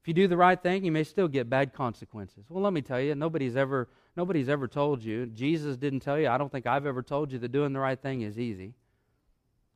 If 0.02 0.08
you 0.08 0.14
do 0.14 0.26
the 0.26 0.36
right 0.36 0.60
thing, 0.60 0.84
you 0.84 0.90
may 0.90 1.04
still 1.04 1.28
get 1.28 1.48
bad 1.48 1.72
consequences. 1.72 2.46
Well, 2.48 2.64
let 2.64 2.72
me 2.72 2.82
tell 2.82 3.00
you, 3.00 3.14
nobody's 3.14 3.54
ever 3.54 3.88
nobody's 4.16 4.48
ever 4.48 4.66
told 4.66 5.04
you. 5.04 5.26
Jesus 5.26 5.76
didn't 5.76 6.00
tell 6.00 6.18
you. 6.18 6.28
I 6.28 6.38
don't 6.38 6.50
think 6.50 6.66
I've 6.66 6.86
ever 6.86 7.02
told 7.02 7.30
you 7.30 7.38
that 7.38 7.52
doing 7.52 7.72
the 7.72 7.78
right 7.78 8.00
thing 8.00 8.22
is 8.22 8.36
easy. 8.36 8.74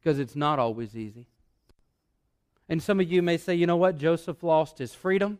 Because 0.00 0.18
it's 0.18 0.34
not 0.34 0.58
always 0.58 0.96
easy. 0.96 1.28
And 2.68 2.82
some 2.82 2.98
of 2.98 3.10
you 3.10 3.22
may 3.22 3.36
say, 3.36 3.54
you 3.54 3.68
know 3.68 3.76
what? 3.76 3.98
Joseph 3.98 4.42
lost 4.42 4.78
his 4.78 4.92
freedom, 4.92 5.38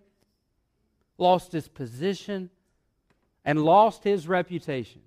lost 1.19 1.51
his 1.51 1.67
position, 1.67 2.51
and 3.45 3.65
lost 3.65 4.05
his 4.05 4.29
reputation. 4.29 5.03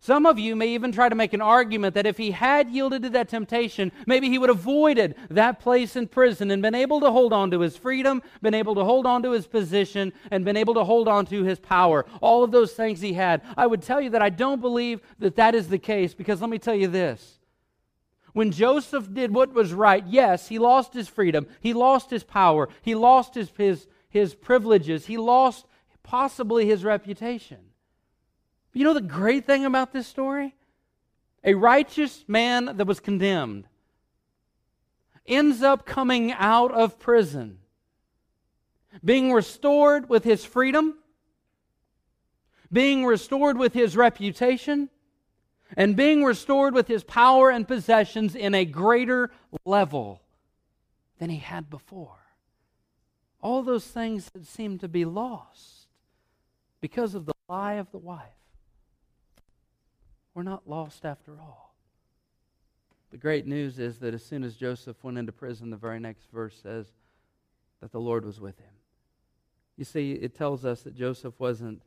Some 0.00 0.26
of 0.26 0.38
you 0.38 0.54
may 0.54 0.68
even 0.68 0.92
try 0.92 1.08
to 1.08 1.16
make 1.16 1.32
an 1.32 1.40
argument 1.40 1.94
that 1.94 2.06
if 2.06 2.16
he 2.16 2.30
had 2.30 2.70
yielded 2.70 3.02
to 3.02 3.10
that 3.10 3.28
temptation, 3.28 3.90
maybe 4.06 4.28
he 4.28 4.38
would 4.38 4.48
have 4.48 4.60
avoided 4.60 5.16
that 5.28 5.58
place 5.58 5.96
in 5.96 6.06
prison 6.06 6.52
and 6.52 6.62
been 6.62 6.74
able 6.74 7.00
to 7.00 7.10
hold 7.10 7.32
on 7.32 7.50
to 7.50 7.60
his 7.60 7.76
freedom, 7.76 8.22
been 8.40 8.54
able 8.54 8.76
to 8.76 8.84
hold 8.84 9.06
on 9.06 9.24
to 9.24 9.32
his 9.32 9.48
position, 9.48 10.12
and 10.30 10.44
been 10.44 10.56
able 10.56 10.74
to 10.74 10.84
hold 10.84 11.08
on 11.08 11.26
to 11.26 11.42
his 11.42 11.58
power. 11.58 12.06
All 12.20 12.44
of 12.44 12.52
those 12.52 12.72
things 12.74 13.00
he 13.00 13.14
had. 13.14 13.42
I 13.56 13.66
would 13.66 13.82
tell 13.82 14.00
you 14.00 14.10
that 14.10 14.22
I 14.22 14.30
don't 14.30 14.60
believe 14.60 15.00
that 15.18 15.36
that 15.36 15.56
is 15.56 15.68
the 15.68 15.78
case 15.78 16.14
because 16.14 16.40
let 16.40 16.50
me 16.50 16.58
tell 16.58 16.76
you 16.76 16.88
this. 16.88 17.40
When 18.34 18.52
Joseph 18.52 19.12
did 19.12 19.34
what 19.34 19.52
was 19.52 19.72
right, 19.72 20.06
yes, 20.06 20.46
he 20.46 20.60
lost 20.60 20.94
his 20.94 21.08
freedom, 21.08 21.48
he 21.60 21.72
lost 21.72 22.10
his 22.10 22.22
power, 22.22 22.68
he 22.82 22.94
lost 22.94 23.34
his, 23.34 23.50
his, 23.58 23.88
his 24.08 24.34
privileges, 24.34 25.06
he 25.06 25.16
lost 25.16 25.66
possibly 26.04 26.66
his 26.66 26.84
reputation. 26.84 27.58
You 28.78 28.84
know 28.84 28.94
the 28.94 29.00
great 29.00 29.44
thing 29.44 29.64
about 29.64 29.92
this 29.92 30.06
story? 30.06 30.54
A 31.42 31.54
righteous 31.54 32.24
man 32.28 32.76
that 32.76 32.86
was 32.86 33.00
condemned 33.00 33.66
ends 35.26 35.64
up 35.64 35.84
coming 35.84 36.30
out 36.30 36.70
of 36.70 36.96
prison, 36.96 37.58
being 39.04 39.32
restored 39.32 40.08
with 40.08 40.22
his 40.22 40.44
freedom, 40.44 40.94
being 42.72 43.04
restored 43.04 43.58
with 43.58 43.74
his 43.74 43.96
reputation, 43.96 44.90
and 45.76 45.96
being 45.96 46.22
restored 46.22 46.72
with 46.72 46.86
his 46.86 47.02
power 47.02 47.50
and 47.50 47.66
possessions 47.66 48.36
in 48.36 48.54
a 48.54 48.64
greater 48.64 49.32
level 49.64 50.22
than 51.18 51.30
he 51.30 51.38
had 51.38 51.68
before. 51.68 52.20
All 53.40 53.64
those 53.64 53.88
things 53.88 54.30
that 54.34 54.46
seemed 54.46 54.78
to 54.82 54.88
be 54.88 55.04
lost 55.04 55.88
because 56.80 57.16
of 57.16 57.26
the 57.26 57.34
lie 57.48 57.74
of 57.74 57.90
the 57.90 57.98
wife. 57.98 58.37
We're 60.38 60.44
not 60.44 60.68
lost 60.68 61.04
after 61.04 61.32
all. 61.40 61.74
The 63.10 63.16
great 63.16 63.44
news 63.44 63.80
is 63.80 63.98
that 63.98 64.14
as 64.14 64.24
soon 64.24 64.44
as 64.44 64.54
Joseph 64.54 65.02
went 65.02 65.18
into 65.18 65.32
prison, 65.32 65.70
the 65.70 65.76
very 65.76 65.98
next 65.98 66.30
verse 66.30 66.56
says 66.62 66.86
that 67.80 67.90
the 67.90 67.98
Lord 67.98 68.24
was 68.24 68.40
with 68.40 68.56
him. 68.60 68.70
You 69.76 69.84
see, 69.84 70.12
it 70.12 70.36
tells 70.36 70.64
us 70.64 70.82
that 70.82 70.94
Joseph 70.94 71.34
wasn't 71.40 71.82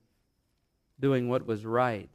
doing 1.00 1.30
what 1.30 1.48
was 1.48 1.66
right 1.66 2.10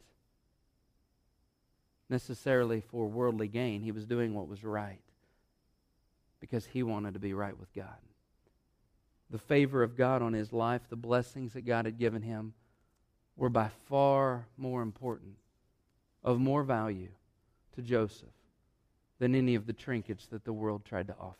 necessarily 2.07 2.81
for 2.81 3.07
worldly 3.07 3.47
gain, 3.47 3.81
he 3.81 3.91
was 3.91 4.05
doing 4.05 4.35
what 4.35 4.47
was 4.47 4.63
right 4.63 5.01
because 6.39 6.67
he 6.67 6.83
wanted 6.83 7.15
to 7.15 7.19
be 7.19 7.33
right 7.33 7.57
with 7.57 7.73
God. 7.73 7.97
The 9.31 9.39
favor 9.39 9.81
of 9.81 9.97
God 9.97 10.21
on 10.21 10.33
his 10.33 10.53
life, 10.53 10.81
the 10.87 10.95
blessings 10.95 11.53
that 11.53 11.65
God 11.65 11.85
had 11.85 11.97
given 11.97 12.21
him, 12.21 12.53
were 13.35 13.49
by 13.49 13.71
far 13.87 14.45
more 14.55 14.83
important, 14.83 15.37
of 16.27 16.41
more 16.41 16.61
value 16.61 17.07
to 17.73 17.81
Joseph 17.81 18.27
than 19.17 19.33
any 19.33 19.55
of 19.55 19.65
the 19.65 19.71
trinkets 19.71 20.27
that 20.27 20.43
the 20.43 20.51
world 20.51 20.83
tried 20.83 21.07
to 21.07 21.15
offer. 21.17 21.37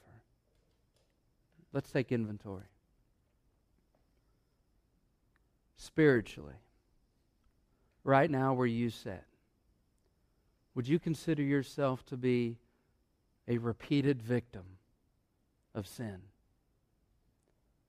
Let's 1.73 1.91
take 1.91 2.09
inventory. 2.09 2.69
Spiritually, 5.75 6.55
right 8.05 8.31
now 8.31 8.53
where 8.53 8.65
you 8.65 8.89
sit, 8.89 9.25
would 10.73 10.87
you 10.87 10.99
consider 10.99 11.43
yourself 11.43 12.05
to 12.05 12.15
be 12.15 12.55
a 13.45 13.57
repeated 13.57 14.21
victim 14.21 14.77
of 15.75 15.85
sin? 15.85 16.19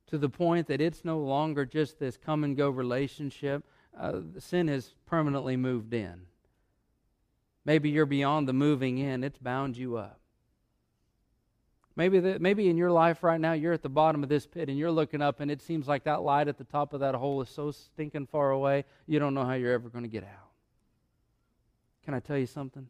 To 0.09 0.19
the 0.19 0.29
point 0.29 0.67
that 0.67 0.81
it's 0.81 1.05
no 1.05 1.21
longer 1.21 1.65
just 1.65 2.01
this 2.01 2.17
come 2.17 2.43
and 2.43 2.57
go 2.57 2.69
relationship, 2.69 3.65
uh, 3.97 4.21
sin 4.41 4.67
has 4.67 4.95
permanently 5.07 5.57
moved 5.57 5.95
in. 5.95 6.23
Maybe 7.65 7.91
you're 7.91 8.07
beyond 8.07 8.49
the 8.49 8.53
moving 8.53 8.99
in, 8.99 9.25
it's 9.25 9.39
bound 9.39 9.77
you 9.77 9.97
up. 9.97 10.21
Maybe, 11.97 12.21
the, 12.21 12.39
maybe 12.39 12.69
in 12.69 12.77
your 12.77 12.93
life 12.93 13.25
right 13.25 13.41
now, 13.41 13.55
you're 13.55 13.73
at 13.73 13.83
the 13.83 13.89
bottom 13.89 14.23
of 14.23 14.29
this 14.29 14.47
pit 14.47 14.69
and 14.69 14.79
you're 14.79 14.91
looking 14.91 15.21
up, 15.21 15.41
and 15.41 15.51
it 15.51 15.61
seems 15.61 15.89
like 15.89 16.05
that 16.05 16.23
light 16.23 16.47
at 16.47 16.57
the 16.57 16.65
top 16.65 16.93
of 16.93 17.01
that 17.01 17.17
hole 17.17 17.43
is 17.43 17.49
so 17.49 17.73
stinking 17.73 18.27
far 18.27 18.53
away, 18.53 18.85
you 19.07 19.19
don't 19.19 19.35
know 19.35 19.45
how 19.45 19.55
you're 19.55 19.73
ever 19.73 19.89
going 19.89 20.05
to 20.05 20.09
get 20.09 20.23
out. 20.23 20.51
Can 22.05 22.15
I 22.15 22.21
tell 22.21 22.39
you 22.39 22.47
something? 22.47 22.87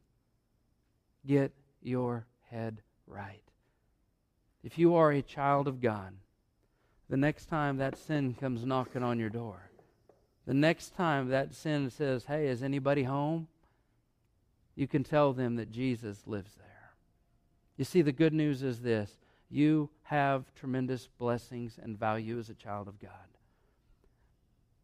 Get 1.26 1.52
your 1.82 2.26
head 2.50 2.82
right. 3.06 3.42
If 4.62 4.78
you 4.78 4.94
are 4.94 5.10
a 5.10 5.22
child 5.22 5.68
of 5.68 5.80
God, 5.80 6.12
the 7.08 7.16
next 7.16 7.46
time 7.46 7.78
that 7.78 7.96
sin 7.96 8.34
comes 8.34 8.66
knocking 8.66 9.02
on 9.02 9.18
your 9.18 9.30
door, 9.30 9.70
the 10.46 10.54
next 10.54 10.94
time 10.94 11.28
that 11.28 11.54
sin 11.54 11.90
says, 11.90 12.26
Hey, 12.26 12.46
is 12.46 12.62
anybody 12.62 13.04
home? 13.04 13.48
You 14.78 14.86
can 14.86 15.02
tell 15.02 15.32
them 15.32 15.56
that 15.56 15.72
Jesus 15.72 16.22
lives 16.24 16.54
there. 16.54 16.92
You 17.76 17.84
see, 17.84 18.00
the 18.00 18.12
good 18.12 18.32
news 18.32 18.62
is 18.62 18.80
this 18.80 19.18
you 19.50 19.90
have 20.04 20.54
tremendous 20.54 21.08
blessings 21.18 21.80
and 21.82 21.98
value 21.98 22.38
as 22.38 22.48
a 22.48 22.54
child 22.54 22.86
of 22.86 23.00
God. 23.00 23.10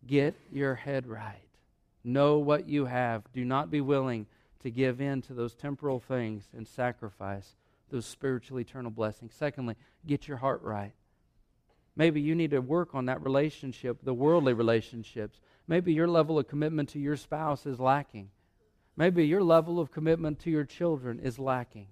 Get 0.04 0.34
your 0.50 0.74
head 0.74 1.06
right. 1.06 1.46
Know 2.02 2.38
what 2.38 2.68
you 2.68 2.86
have. 2.86 3.22
Do 3.32 3.44
not 3.44 3.70
be 3.70 3.80
willing 3.80 4.26
to 4.64 4.70
give 4.70 5.00
in 5.00 5.22
to 5.22 5.32
those 5.32 5.54
temporal 5.54 6.00
things 6.00 6.48
and 6.56 6.66
sacrifice 6.66 7.54
those 7.88 8.04
spiritual 8.04 8.58
eternal 8.58 8.90
blessings. 8.90 9.32
Secondly, 9.32 9.76
get 10.08 10.26
your 10.26 10.38
heart 10.38 10.60
right. 10.62 10.94
Maybe 11.94 12.20
you 12.20 12.34
need 12.34 12.50
to 12.50 12.58
work 12.58 12.96
on 12.96 13.06
that 13.06 13.22
relationship, 13.22 13.98
the 14.02 14.12
worldly 14.12 14.54
relationships. 14.54 15.38
Maybe 15.68 15.92
your 15.92 16.08
level 16.08 16.36
of 16.36 16.48
commitment 16.48 16.88
to 16.90 16.98
your 16.98 17.16
spouse 17.16 17.64
is 17.64 17.78
lacking. 17.78 18.30
Maybe 18.96 19.26
your 19.26 19.42
level 19.42 19.80
of 19.80 19.90
commitment 19.90 20.38
to 20.40 20.50
your 20.50 20.64
children 20.64 21.18
is 21.18 21.38
lacking. 21.38 21.88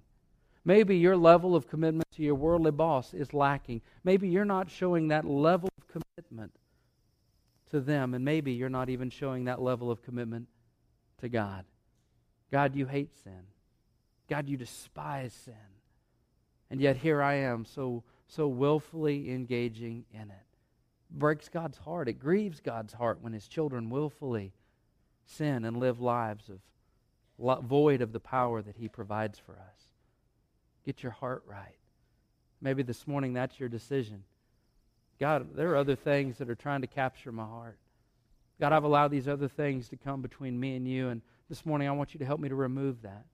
Maybe 0.65 0.97
your 0.97 1.17
level 1.17 1.57
of 1.57 1.69
commitment 1.69 2.09
to 2.13 2.23
your 2.23 2.37
worldly 2.37 2.71
boss 2.71 3.15
is 3.15 3.35
lacking. 3.35 3.83
Maybe 4.05 4.29
you're 4.29 4.45
not 4.45 4.71
showing 4.71 5.09
that 5.09 5.25
level 5.25 5.69
of 5.77 5.89
commitment 5.89 6.53
to 7.71 7.81
them, 7.81 8.15
and 8.15 8.25
maybe 8.25 8.53
you're 8.53 8.69
not 8.69 8.89
even 8.89 9.11
showing 9.11 9.45
that 9.45 9.61
level 9.61 9.91
of 9.91 10.03
commitment 10.03 10.47
to 11.19 11.29
God. 11.29 11.65
God, 12.53 12.77
you 12.77 12.87
hate 12.87 13.15
sin. 13.25 13.43
God, 14.29 14.49
you 14.49 14.57
despise 14.57 15.33
sin. 15.33 15.55
And 16.71 16.81
yet 16.81 16.97
here 16.97 17.21
I 17.21 17.35
am, 17.35 17.65
so, 17.65 18.05
so 18.29 18.47
willfully 18.47 19.31
engaging 19.31 20.05
in 20.13 20.31
it. 20.31 20.47
Breaks 21.11 21.49
God's 21.49 21.79
heart. 21.79 22.09
It 22.09 22.15
grieves 22.15 22.61
God's 22.61 22.93
heart 22.93 23.19
when 23.21 23.33
his 23.33 23.49
children 23.49 23.91
willfully 23.91 24.53
sin 25.27 25.65
and 25.65 25.77
live 25.77 26.01
lives 26.01 26.49
of 26.49 26.61
void 27.63 28.03
of 28.03 28.13
the 28.13 28.21
power 28.21 28.63
that 28.63 28.77
he 28.77 28.89
provides 28.89 29.39
for 29.39 29.53
us. 29.53 29.83
Get 30.85 31.03
your 31.03 31.13
heart 31.13 31.43
right. 31.47 31.77
Maybe 32.61 32.83
this 32.83 33.07
morning 33.07 33.33
that's 33.33 33.59
your 33.59 33.69
decision. 33.69 34.25
God, 35.19 35.55
there 35.55 35.71
are 35.71 35.77
other 35.77 35.97
things 35.97 36.39
that 36.39 36.51
are 36.51 36.55
trying 36.55 36.81
to 36.81 36.87
capture 36.87 37.33
my 37.33 37.45
heart. 37.45 37.79
God, 38.61 38.73
I've 38.73 38.85
allowed 38.85 39.11
these 39.11 39.29
other 39.29 39.49
things 39.49 39.89
to 39.89 39.97
come 39.97 40.23
between 40.23 40.59
me 40.59 40.77
and 40.77 40.87
you, 40.87 41.09
and 41.09 41.23
this 41.49 41.67
morning 41.67 41.89
I 41.89 41.93
want 41.93 42.15
you 42.15 42.19
to 42.19 42.25
help 42.25 42.41
me 42.41 42.49
to 42.49 42.55
remove 42.55 43.03
that. 43.03 43.25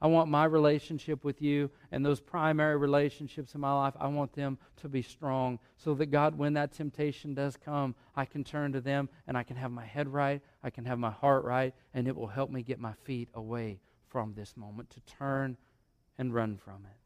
I 0.00 0.08
want 0.08 0.28
my 0.28 0.44
relationship 0.44 1.24
with 1.24 1.40
you 1.40 1.70
and 1.90 2.04
those 2.04 2.20
primary 2.20 2.76
relationships 2.76 3.54
in 3.54 3.60
my 3.60 3.72
life, 3.72 3.94
I 3.98 4.08
want 4.08 4.34
them 4.34 4.58
to 4.82 4.88
be 4.88 5.00
strong 5.00 5.58
so 5.76 5.94
that, 5.94 6.06
God, 6.06 6.36
when 6.36 6.52
that 6.54 6.72
temptation 6.72 7.34
does 7.34 7.56
come, 7.56 7.94
I 8.14 8.26
can 8.26 8.44
turn 8.44 8.72
to 8.72 8.80
them 8.80 9.08
and 9.26 9.38
I 9.38 9.42
can 9.42 9.56
have 9.56 9.70
my 9.70 9.86
head 9.86 10.08
right, 10.08 10.42
I 10.62 10.68
can 10.70 10.84
have 10.84 10.98
my 10.98 11.10
heart 11.10 11.44
right, 11.44 11.74
and 11.94 12.06
it 12.06 12.14
will 12.14 12.26
help 12.26 12.50
me 12.50 12.62
get 12.62 12.78
my 12.78 12.92
feet 13.04 13.30
away 13.34 13.80
from 14.08 14.34
this 14.34 14.56
moment 14.56 14.90
to 14.90 15.00
turn 15.00 15.56
and 16.18 16.34
run 16.34 16.58
from 16.58 16.84
it. 16.84 16.98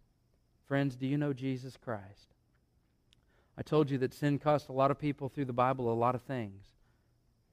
Friends, 0.67 0.97
do 0.97 1.07
you 1.07 1.17
know 1.17 1.33
Jesus 1.33 1.77
Christ? 1.77 2.35
I 3.57 3.63
told 3.63 3.91
you 3.91 3.99
that 3.99 4.15
sin 4.15 4.39
cost 4.39 4.69
a 4.69 4.73
lot 4.73 4.91
of 4.91 4.99
people 4.99 5.29
through 5.29 5.45
the 5.45 5.53
Bible 5.53 5.93
a 5.93 5.95
lot 5.95 6.15
of 6.15 6.23
things. 6.23 6.65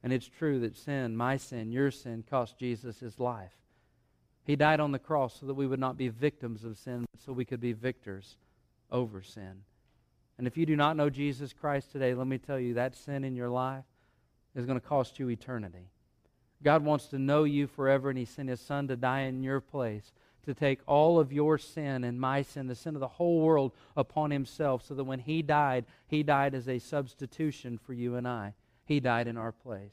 And 0.02 0.14
it's 0.14 0.28
true 0.28 0.60
that 0.62 0.78
sin, 0.78 1.18
my 1.18 1.38
sin, 1.38 1.72
your 1.72 1.92
sin, 1.92 2.24
cost 2.28 2.58
Jesus 2.58 3.00
his 3.00 3.20
life. 3.20 3.52
He 4.48 4.56
died 4.56 4.80
on 4.80 4.92
the 4.92 5.00
cross 5.00 5.40
so 5.40 5.46
that 5.46 5.54
we 5.54 5.68
would 5.68 5.80
not 5.80 5.98
be 5.98 6.08
victims 6.08 6.64
of 6.64 6.78
sin, 6.78 7.06
but 7.12 7.22
so 7.22 7.34
we 7.34 7.46
could 7.46 7.60
be 7.60 7.74
victors 7.74 8.38
over 8.90 9.22
sin. 9.22 9.62
And 10.38 10.48
if 10.48 10.58
you 10.58 10.66
do 10.66 10.76
not 10.76 10.96
know 10.96 11.10
Jesus 11.10 11.54
Christ 11.54 11.92
today, 11.92 12.14
let 12.14 12.28
me 12.28 12.38
tell 12.38 12.60
you 12.60 12.74
that 12.76 12.96
sin 12.96 13.24
in 13.24 13.36
your 13.36 13.50
life 13.50 13.84
is 14.56 14.66
going 14.66 14.80
to 14.80 14.86
cost 14.86 15.20
you 15.20 15.30
eternity. 15.30 15.90
God 16.64 16.84
wants 16.84 17.08
to 17.08 17.20
know 17.20 17.44
you 17.44 17.68
forever, 17.68 18.10
and 18.10 18.18
He 18.18 18.26
sent 18.26 18.50
His 18.50 18.62
Son 18.62 18.88
to 18.88 18.96
die 18.96 19.22
in 19.22 19.44
your 19.44 19.60
place 19.60 20.14
to 20.48 20.54
take 20.54 20.80
all 20.88 21.20
of 21.20 21.34
your 21.34 21.58
sin 21.58 22.06
and 22.06 22.22
my 22.22 22.42
sin, 22.42 22.68
the 22.68 22.76
sin 22.76 22.96
of 22.96 23.02
the 23.02 23.08
whole 23.08 23.42
world, 23.42 23.74
upon 23.98 24.32
himself, 24.32 24.82
so 24.82 24.96
that 24.96 25.04
when 25.04 25.20
he 25.20 25.42
died, 25.42 25.84
he 26.08 26.24
died 26.24 26.56
as 26.56 26.70
a 26.70 26.80
substitution 26.80 27.78
for 27.78 27.92
you 27.92 28.16
and 28.16 28.26
I. 28.26 28.54
He 28.86 29.02
died 29.02 29.28
in 29.28 29.36
our 29.36 29.52
place. 29.52 29.92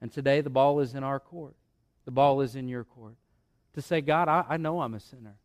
And 0.00 0.10
today, 0.10 0.40
the 0.40 0.48
ball 0.48 0.80
is 0.80 0.94
in 0.94 1.04
our 1.04 1.20
court. 1.20 1.54
The 2.06 2.10
ball 2.12 2.40
is 2.40 2.56
in 2.56 2.66
your 2.66 2.84
court. 2.84 3.16
To 3.74 3.82
say, 3.82 4.00
God, 4.00 4.28
I, 4.28 4.44
I 4.50 4.56
know 4.56 4.80
I'm 4.80 4.94
a 4.94 5.00
sinner. 5.00 5.36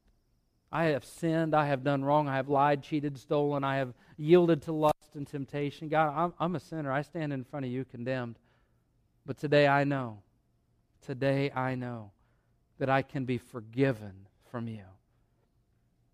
I 0.71 0.85
have 0.85 1.03
sinned. 1.03 1.55
I 1.55 1.65
have 1.65 1.83
done 1.83 2.03
wrong. 2.03 2.27
I 2.27 2.35
have 2.35 2.49
lied, 2.49 2.83
cheated, 2.83 3.17
stolen. 3.17 3.63
I 3.63 3.77
have 3.77 3.93
yielded 4.17 4.61
to 4.63 4.71
lust 4.71 5.15
and 5.15 5.27
temptation. 5.27 5.89
God, 5.89 6.13
I'm, 6.15 6.33
I'm 6.39 6.55
a 6.55 6.59
sinner. 6.59 6.91
I 6.91 7.01
stand 7.01 7.33
in 7.33 7.43
front 7.43 7.65
of 7.65 7.71
you 7.71 7.85
condemned. 7.85 8.37
But 9.25 9.37
today 9.37 9.67
I 9.67 9.83
know. 9.83 10.21
Today 11.05 11.51
I 11.51 11.75
know 11.75 12.11
that 12.77 12.89
I 12.89 13.01
can 13.01 13.25
be 13.25 13.37
forgiven 13.37 14.27
from 14.51 14.67
you. 14.67 14.83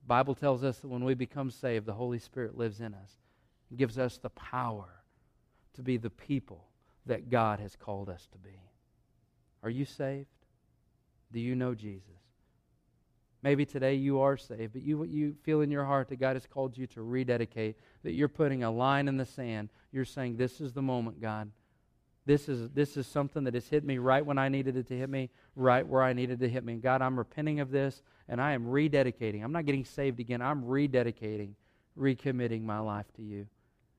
The 0.01 0.07
Bible 0.07 0.35
tells 0.35 0.63
us 0.63 0.79
that 0.79 0.87
when 0.87 1.03
we 1.03 1.15
become 1.15 1.51
saved, 1.51 1.85
the 1.85 1.93
Holy 1.93 2.19
Spirit 2.19 2.57
lives 2.57 2.79
in 2.79 2.93
us 2.93 3.11
and 3.69 3.77
gives 3.77 3.97
us 3.97 4.17
the 4.17 4.29
power 4.29 5.03
to 5.73 5.81
be 5.81 5.97
the 5.97 6.09
people 6.09 6.65
that 7.05 7.29
God 7.29 7.59
has 7.59 7.75
called 7.75 8.09
us 8.09 8.27
to 8.31 8.37
be. 8.37 8.59
Are 9.63 9.69
you 9.69 9.85
saved? 9.85 10.27
Do 11.35 11.41
you 11.41 11.53
know 11.53 11.75
Jesus? 11.75 12.07
Maybe 13.43 13.65
today 13.65 13.95
you 13.95 14.21
are 14.21 14.37
saved, 14.37 14.71
but 14.71 14.83
you, 14.83 15.03
you 15.03 15.35
feel 15.43 15.59
in 15.59 15.69
your 15.69 15.83
heart 15.83 16.07
that 16.07 16.15
God 16.15 16.37
has 16.37 16.45
called 16.45 16.77
you 16.77 16.87
to 16.87 17.01
rededicate, 17.01 17.75
that 18.03 18.13
you're 18.13 18.29
putting 18.29 18.63
a 18.63 18.71
line 18.71 19.09
in 19.09 19.17
the 19.17 19.25
sand. 19.25 19.67
You're 19.91 20.05
saying, 20.05 20.37
This 20.37 20.61
is 20.61 20.71
the 20.71 20.81
moment, 20.81 21.19
God. 21.19 21.51
This 22.25 22.47
is, 22.47 22.69
this 22.69 22.95
is 22.95 23.05
something 23.05 23.43
that 23.43 23.53
has 23.53 23.67
hit 23.67 23.83
me 23.83 23.97
right 23.97 24.25
when 24.25 24.37
I 24.37 24.47
needed 24.47 24.77
it 24.77 24.87
to 24.87 24.97
hit 24.97 25.09
me, 25.09 25.29
right 25.57 25.85
where 25.85 26.01
I 26.01 26.13
needed 26.13 26.39
to 26.39 26.47
hit 26.47 26.63
me. 26.63 26.75
God, 26.75 27.01
I'm 27.01 27.17
repenting 27.17 27.59
of 27.59 27.69
this, 27.69 28.01
and 28.29 28.39
I 28.39 28.53
am 28.53 28.67
rededicating. 28.67 29.43
I'm 29.43 29.51
not 29.51 29.65
getting 29.65 29.83
saved 29.83 30.21
again. 30.21 30.41
I'm 30.41 30.63
rededicating, 30.63 31.51
recommitting 31.99 32.63
my 32.63 32.79
life 32.79 33.11
to 33.17 33.21
you. 33.21 33.45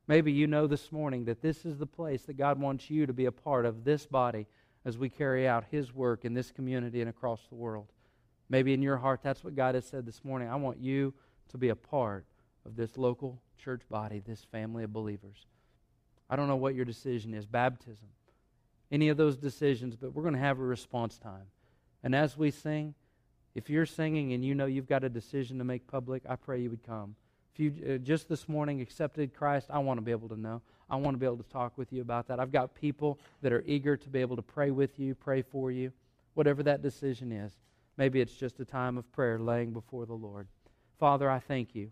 Maybe 0.09 0.32
you 0.32 0.47
know 0.47 0.66
this 0.66 0.91
morning 0.91 1.26
that 1.26 1.43
this 1.43 1.66
is 1.66 1.76
the 1.76 1.87
place 1.87 2.22
that 2.22 2.39
God 2.39 2.59
wants 2.59 2.89
you 2.89 3.05
to 3.05 3.12
be 3.12 3.26
a 3.26 3.32
part 3.32 3.66
of 3.66 3.84
this 3.84 4.07
body 4.07 4.47
as 4.87 4.97
we 4.97 5.11
carry 5.11 5.47
out 5.47 5.64
His 5.70 5.93
work 5.93 6.24
in 6.24 6.32
this 6.32 6.53
community 6.53 7.01
and 7.01 7.11
across 7.11 7.41
the 7.49 7.57
world. 7.57 7.89
Maybe 8.49 8.72
in 8.72 8.80
your 8.80 8.97
heart, 8.97 9.20
that's 9.22 9.43
what 9.43 9.57
God 9.57 9.74
has 9.74 9.84
said 9.84 10.07
this 10.07 10.24
morning. 10.24 10.49
I 10.49 10.55
want 10.55 10.78
you 10.78 11.12
to 11.49 11.59
be 11.59 11.70
a 11.70 11.76
part 11.76 12.24
of 12.64 12.76
this 12.76 12.97
local 12.97 13.43
church 13.59 13.82
body, 13.91 14.22
this 14.24 14.45
family 14.45 14.84
of 14.84 14.93
believers. 14.93 15.45
I 16.30 16.37
don't 16.37 16.47
know 16.47 16.57
what 16.57 16.76
your 16.76 16.84
decision 16.84 17.34
is 17.34 17.47
baptism, 17.47 18.07
any 18.93 19.09
of 19.09 19.16
those 19.16 19.37
decisions, 19.37 19.97
but 19.97 20.14
we're 20.14 20.22
going 20.22 20.34
to 20.34 20.41
have 20.41 20.61
a 20.61 20.64
response 20.64 21.18
time. 21.18 21.47
And 22.05 22.14
as 22.14 22.37
we 22.37 22.53
sing, 22.53 22.95
if 23.57 23.68
you're 23.68 23.87
singing 23.87 24.32
and 24.34 24.45
you 24.45 24.55
know 24.55 24.66
you've 24.66 24.89
got 24.89 25.03
a 25.03 25.09
decision 25.09 25.59
to 25.59 25.64
make 25.64 25.89
public, 25.89 26.22
I 26.28 26.37
pray 26.37 26.61
you 26.61 26.70
would 26.70 26.84
come. 26.84 27.16
If 27.57 27.61
you 27.61 27.95
uh, 27.95 27.99
just 27.99 28.29
this 28.29 28.51
morning 28.51 28.83
accepted 28.83 29.35
Christ, 29.35 29.69
I 29.71 29.79
want 29.79 29.97
to 29.97 30.03
be 30.03 30.11
able 30.11 30.29
to 30.29 30.39
know. 30.39 30.61
I 30.91 30.97
want 30.97 31.15
to 31.15 31.19
be 31.19 31.25
able 31.25 31.39
to 31.39 31.51
talk 31.51 31.79
with 31.79 31.91
you 31.91 32.03
about 32.03 32.29
that. 32.29 32.39
I've 32.39 32.53
got 32.53 32.75
people 32.75 33.19
that 33.41 33.51
are 33.51 33.65
eager 33.67 33.97
to 33.97 34.09
be 34.11 34.21
able 34.21 34.37
to 34.37 34.43
pray 34.43 34.71
with 34.71 34.99
you, 34.99 35.15
pray 35.15 35.41
for 35.41 35.71
you, 35.71 35.91
whatever 36.35 36.63
that 36.65 36.83
decision 36.83 37.33
is. 37.33 37.53
Maybe 37.97 38.21
it's 38.21 38.35
just 38.35 38.61
a 38.61 38.67
time 38.67 38.99
of 38.99 39.11
prayer 39.11 39.39
laying 39.39 39.73
before 39.73 40.05
the 40.05 40.13
Lord. 40.13 40.49
Father, 40.99 41.31
I 41.31 41.39
thank 41.39 41.75
you 41.75 41.91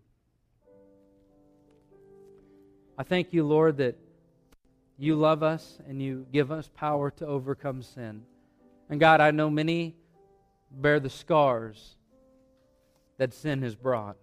I 2.96 3.02
thank 3.02 3.32
you, 3.32 3.42
Lord, 3.42 3.78
that 3.78 3.96
you 4.98 5.16
love 5.16 5.42
us 5.42 5.80
and 5.88 6.00
you 6.00 6.26
give 6.30 6.52
us 6.52 6.70
power 6.76 7.10
to 7.12 7.26
overcome 7.26 7.82
sin. 7.82 8.22
And 8.88 9.00
God, 9.00 9.20
I 9.20 9.32
know 9.32 9.50
many 9.50 9.96
bear 10.70 11.00
the 11.00 11.10
scars 11.10 11.96
that 13.18 13.34
sin 13.34 13.62
has 13.62 13.74
brought 13.74 14.16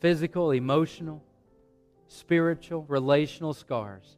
physical, 0.00 0.50
emotional, 0.50 1.22
spiritual, 2.06 2.84
relational 2.88 3.54
scars. 3.54 4.16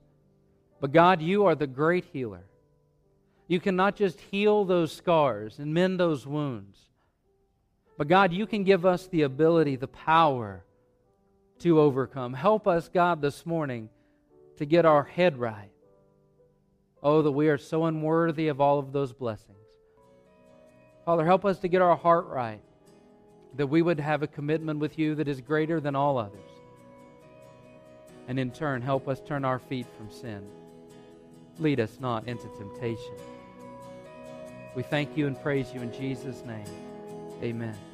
But 0.80 0.92
God, 0.92 1.20
you 1.20 1.46
are 1.46 1.54
the 1.54 1.66
great 1.66 2.06
healer. 2.12 2.44
You 3.48 3.60
can 3.60 3.76
not 3.76 3.96
just 3.96 4.20
heal 4.20 4.64
those 4.64 4.92
scars 4.92 5.58
and 5.58 5.74
mend 5.74 5.98
those 5.98 6.26
wounds, 6.26 6.78
but 7.98 8.08
God, 8.08 8.32
you 8.32 8.46
can 8.46 8.64
give 8.64 8.86
us 8.86 9.08
the 9.08 9.22
ability, 9.22 9.76
the 9.76 9.88
power 9.88 10.64
to 11.58 11.80
overcome. 11.80 12.32
Help 12.32 12.66
us, 12.66 12.88
God, 12.88 13.20
this 13.20 13.44
morning 13.44 13.90
to 14.56 14.64
get 14.64 14.86
our 14.86 15.04
head 15.04 15.36
right. 15.36 15.70
Oh, 17.02 17.22
that 17.22 17.32
we 17.32 17.48
are 17.48 17.58
so 17.58 17.86
unworthy 17.86 18.48
of 18.48 18.60
all 18.60 18.78
of 18.78 18.92
those 18.92 19.12
blessings. 19.12 19.56
Father, 21.04 21.24
help 21.24 21.44
us 21.44 21.58
to 21.60 21.68
get 21.68 21.82
our 21.82 21.96
heart 21.96 22.26
right, 22.26 22.62
that 23.56 23.66
we 23.66 23.82
would 23.82 24.00
have 24.00 24.22
a 24.22 24.26
commitment 24.26 24.78
with 24.78 24.98
you 24.98 25.14
that 25.16 25.28
is 25.28 25.40
greater 25.40 25.80
than 25.80 25.96
all 25.96 26.18
others. 26.18 26.40
And 28.28 28.38
in 28.38 28.50
turn, 28.50 28.80
help 28.82 29.08
us 29.08 29.20
turn 29.20 29.44
our 29.44 29.58
feet 29.58 29.86
from 29.96 30.10
sin. 30.10 30.46
Lead 31.58 31.80
us 31.80 31.98
not 32.00 32.28
into 32.28 32.48
temptation. 32.56 33.14
We 34.74 34.82
thank 34.82 35.16
you 35.16 35.26
and 35.26 35.40
praise 35.42 35.74
you 35.74 35.80
in 35.80 35.92
Jesus' 35.92 36.44
name. 36.44 36.64
Amen. 37.42 37.89